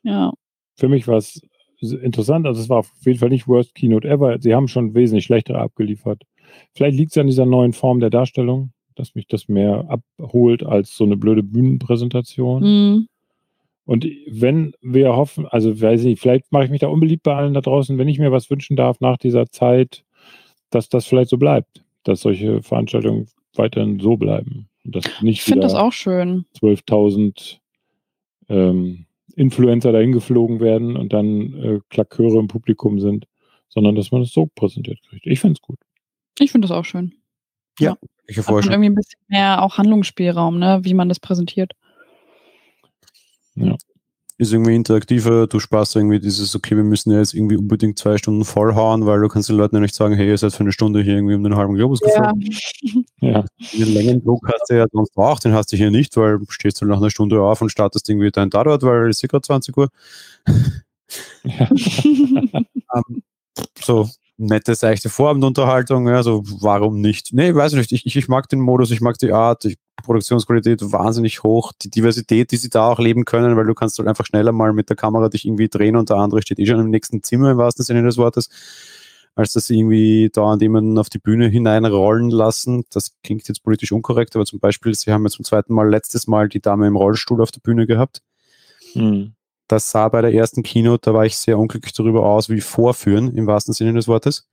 [0.03, 0.32] Ja.
[0.76, 1.41] Für mich war es
[1.82, 4.38] interessant, also es war auf jeden Fall nicht Worst Keynote ever.
[4.39, 6.23] Sie haben schon wesentlich schlechtere abgeliefert.
[6.73, 10.95] Vielleicht liegt es an dieser neuen Form der Darstellung, dass mich das mehr abholt als
[10.95, 12.63] so eine blöde Bühnenpräsentation.
[12.63, 13.07] Mhm.
[13.86, 17.36] Und wenn wir hoffen, also weiß ich nicht, vielleicht mache ich mich da unbeliebt bei
[17.36, 20.03] allen da draußen, wenn ich mir was wünschen darf nach dieser Zeit,
[20.69, 24.67] dass das vielleicht so bleibt, dass solche Veranstaltungen weiterhin so bleiben.
[24.84, 26.45] Und dass nicht Ich finde das auch schön.
[26.59, 27.59] 12.000
[28.49, 29.07] ähm,
[29.38, 33.27] Influencer dahin geflogen werden und dann äh, Klaköre im Publikum sind,
[33.69, 35.27] sondern dass man es so präsentiert kriegt.
[35.27, 35.77] Ich finde es gut.
[36.39, 37.13] Ich finde das auch schön.
[38.27, 38.73] Ich Hat man vorstellen.
[38.73, 41.73] irgendwie ein bisschen mehr auch Handlungsspielraum, ne, wie man das präsentiert.
[44.39, 48.17] Ist irgendwie interaktiver, du sparst irgendwie dieses, okay, wir müssen ja jetzt irgendwie unbedingt zwei
[48.17, 50.71] Stunden vollhauen, weil du kannst den Leuten ja nicht sagen, hey, ihr seid für eine
[50.71, 52.47] Stunde hier irgendwie um den halben Globus geflogen.
[53.19, 56.45] Ja, Den Längendruck hast du ja sonst auch, den hast du hier nicht, weil du
[56.49, 59.41] stehst halt nach einer Stunde auf und startest irgendwie dein Tatort, weil es ist gerade
[59.41, 59.89] 20 Uhr.
[61.43, 61.69] ja.
[62.95, 63.21] Ähm,
[63.81, 64.07] so
[64.38, 67.33] nette, seichte Vorabendunterhaltung, ja, so warum nicht?
[67.33, 68.05] Nee, weiß ich nicht.
[68.05, 72.51] Ich, ich, mag den Modus, ich mag die Art, die Produktionsqualität wahnsinnig hoch, die Diversität,
[72.51, 74.95] die sie da auch leben können, weil du kannst halt einfach schneller mal mit der
[74.95, 77.83] Kamera dich irgendwie drehen und der andere steht eh schon im nächsten Zimmer im wahrsten
[77.83, 78.49] Sinne des Wortes,
[79.35, 82.85] als dass sie irgendwie dauernd jemanden auf die Bühne hineinrollen lassen.
[82.91, 86.27] Das klingt jetzt politisch unkorrekt, aber zum Beispiel, sie haben ja zum zweiten Mal letztes
[86.27, 88.21] Mal die Dame im Rollstuhl auf der Bühne gehabt.
[88.93, 89.33] Hm.
[89.68, 93.36] Das sah bei der ersten Keynote, da war ich sehr unglücklich darüber aus, wie vorführen,
[93.36, 94.47] im wahrsten Sinne des Wortes.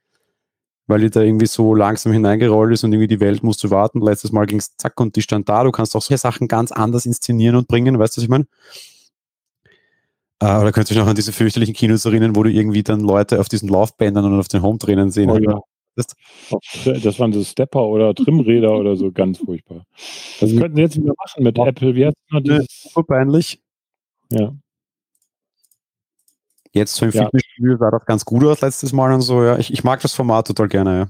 [0.87, 4.01] Weil die da irgendwie so langsam hineingerollt ist und irgendwie die Welt musste warten.
[4.03, 5.65] Letztes Mal ging es zack und die stand da.
[5.65, 8.47] Du kannst auch solche Sachen ganz anders inszenieren und bringen, weißt du, was ich meine?
[10.41, 13.01] Äh, oder könnt ihr euch noch an diese fürchterlichen Kinos erinnern, wo du irgendwie dann
[13.01, 15.61] Leute auf diesen Laufbändern und auf den Home-Trainern sehen Oh, ja.
[15.97, 16.07] Das-
[17.03, 19.85] Das waren so Stepper oder Trimräder oder so, ganz furchtbar.
[20.41, 21.57] Das könnten sie jetzt wieder machen mit.
[21.57, 21.95] Apple.
[21.95, 22.67] Wie heißt noch dieses?
[22.69, 23.61] Super peinlich.
[24.31, 24.53] Ja.
[26.75, 27.25] Jetzt so im Ja.
[27.25, 29.59] Fitnessstudio sah das ganz gut aus letztes Mal und so, ja.
[29.59, 31.07] Ich, ich mag das Format total gerne, ja.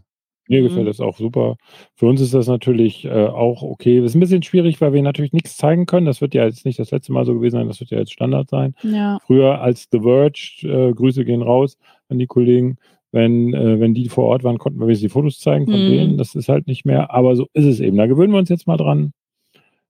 [0.46, 0.68] Mir Mhm.
[0.68, 1.56] gefällt das auch super.
[1.94, 4.00] Für uns ist das natürlich äh, auch okay.
[4.00, 6.04] Das ist ein bisschen schwierig, weil wir natürlich nichts zeigen können.
[6.04, 8.12] Das wird ja jetzt nicht das letzte Mal so gewesen sein, das wird ja jetzt
[8.12, 8.74] Standard sein.
[8.82, 9.18] ja.
[9.26, 11.78] Früher als The Verge, äh, Grüße gehen raus
[12.10, 12.76] an die Kollegen,
[13.10, 15.88] wenn, äh, wenn die vor Ort waren, konnten wir wenigstens die Fotos zeigen von Mhm.
[15.90, 16.18] denen.
[16.18, 17.96] Das ist halt nicht mehr, aber so ist es eben.
[17.96, 19.12] Da gewöhnen wir uns jetzt mal dran.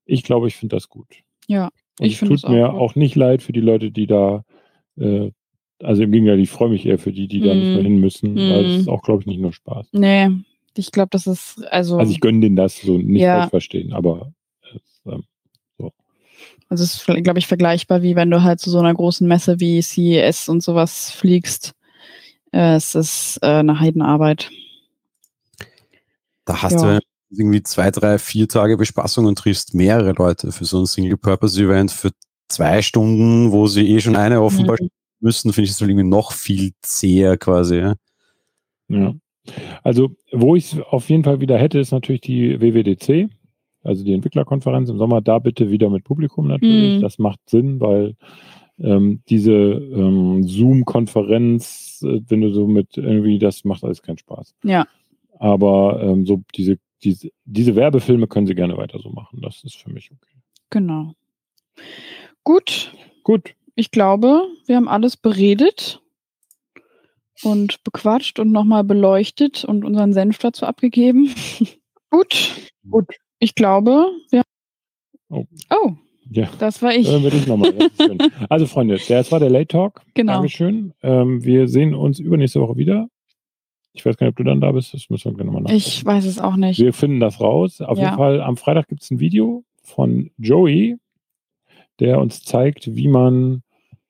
[0.04, 1.08] Ich glaube, ich finde das gut.
[1.48, 2.80] Ja, Und ich es finde tut es auch mir gut.
[2.80, 4.44] auch nicht leid für die Leute, die da,
[5.00, 5.30] äh,
[5.84, 7.74] also im Gegenteil, ich freue mich eher für die, die da nicht Mhm.
[7.74, 8.80] mehr hin müssen, weil es Mhm.
[8.80, 9.86] ist auch, glaube ich, nicht nur Spaß.
[9.92, 10.30] Nee,
[10.76, 13.40] ich glaube, das ist, also, Also ich gönne denen das so nicht Ja.
[13.40, 14.32] falsch verstehen, aber
[14.74, 15.24] es, ähm,
[16.68, 19.60] also es ist, glaube ich, vergleichbar, wie wenn du halt zu so einer großen Messe
[19.60, 21.74] wie CES und sowas fliegst.
[22.52, 24.50] Äh, es ist äh, eine Heidenarbeit.
[26.46, 26.98] Da hast Ja.
[26.98, 31.90] du irgendwie zwei, drei, vier Tage Bespaßung und triffst mehrere Leute für so ein Single-Purpose-Event
[31.92, 32.10] für
[32.48, 34.88] zwei Stunden, wo sie eh schon eine offenbar Mhm.
[35.24, 37.78] Müssen, finde ich das irgendwie noch viel zäher quasi.
[37.78, 37.94] Ja.
[38.88, 39.14] ja.
[39.82, 43.28] Also, wo ich es auf jeden Fall wieder hätte, ist natürlich die WWDC,
[43.82, 46.98] also die Entwicklerkonferenz im Sommer, da bitte wieder mit Publikum natürlich.
[46.98, 47.02] Mhm.
[47.02, 48.14] Das macht Sinn, weil
[48.78, 54.54] ähm, diese ähm, Zoom-Konferenz, äh, wenn du so mit irgendwie, das macht alles keinen Spaß.
[54.64, 54.86] Ja,
[55.38, 59.40] Aber ähm, so diese, diese, diese Werbefilme können sie gerne weiter so machen.
[59.42, 60.38] Das ist für mich okay.
[60.70, 61.12] genau.
[62.42, 62.92] Gut,
[63.24, 63.54] Gut.
[63.74, 66.00] Ich glaube, wir haben alles beredet
[67.42, 71.30] und bequatscht und nochmal beleuchtet und unseren Senf dazu abgegeben.
[72.10, 72.52] Gut.
[72.88, 73.06] Gut.
[73.38, 74.42] Ich glaube, wir
[75.30, 75.44] Oh.
[75.70, 75.92] Oh,
[76.30, 76.48] Ja.
[76.58, 77.08] das war ich.
[77.08, 77.72] Hören wir dich nochmal.
[78.48, 80.02] Also, Freunde, das war der Late Talk.
[80.14, 80.34] Genau.
[80.34, 80.92] Dankeschön.
[81.02, 83.08] Ähm, wir sehen uns übernächste Woche wieder.
[83.94, 84.92] Ich weiß gar nicht, ob du dann da bist.
[84.94, 85.76] Das müssen wir gerne mal nachgucken.
[85.76, 86.78] Ich weiß es auch nicht.
[86.78, 87.80] Wir finden das raus.
[87.80, 88.04] Auf Ja.
[88.04, 90.98] jeden Fall, am Freitag gibt es ein Video von Joey,
[92.00, 93.62] der uns zeigt, wie man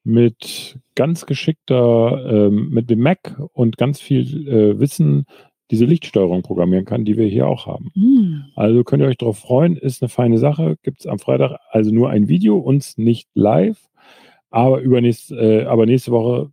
[0.04, 5.26] mit ganz geschickter, ähm, mit dem Mac und ganz viel äh, Wissen
[5.70, 7.90] diese Lichtsteuerung programmieren kann, die wir hier auch haben.
[7.94, 8.44] Hm.
[8.54, 10.76] Also könnt ihr euch darauf freuen, ist eine feine Sache.
[10.82, 13.88] Gibt es am Freitag also nur ein Video, uns nicht live,
[14.50, 16.50] aber, übernächst, äh, aber nächste Woche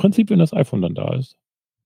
[0.00, 1.36] Prinzip, wenn das iPhone dann da ist,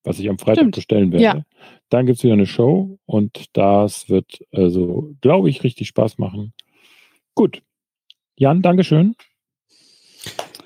[0.05, 0.75] was ich am Freitag Stimmt.
[0.77, 1.25] bestellen werde.
[1.25, 1.43] Ja.
[1.89, 6.53] Dann gibt es wieder eine Show und das wird also, glaube ich, richtig Spaß machen.
[7.35, 7.63] Gut.
[8.37, 9.15] Jan, Dankeschön.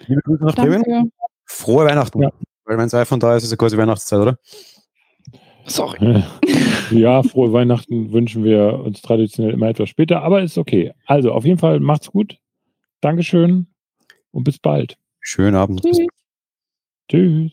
[0.07, 0.83] Liebe Grüße nach Bremen.
[0.85, 1.11] Danke.
[1.45, 2.23] Frohe Weihnachten.
[2.23, 2.31] Ja.
[2.65, 4.39] Weil wenn das iPhone da ist, ist es quasi Weihnachtszeit, oder?
[5.67, 6.25] Sorry.
[6.91, 10.95] Ja, frohe Weihnachten wünschen wir uns traditionell immer etwas später, aber ist okay.
[11.05, 12.39] Also auf jeden Fall macht's gut.
[13.03, 13.67] Dankeschön
[14.31, 14.97] und bis bald.
[15.21, 15.83] Schönen Abend.
[15.83, 15.99] Tschüss.
[17.11, 17.53] Tschüss.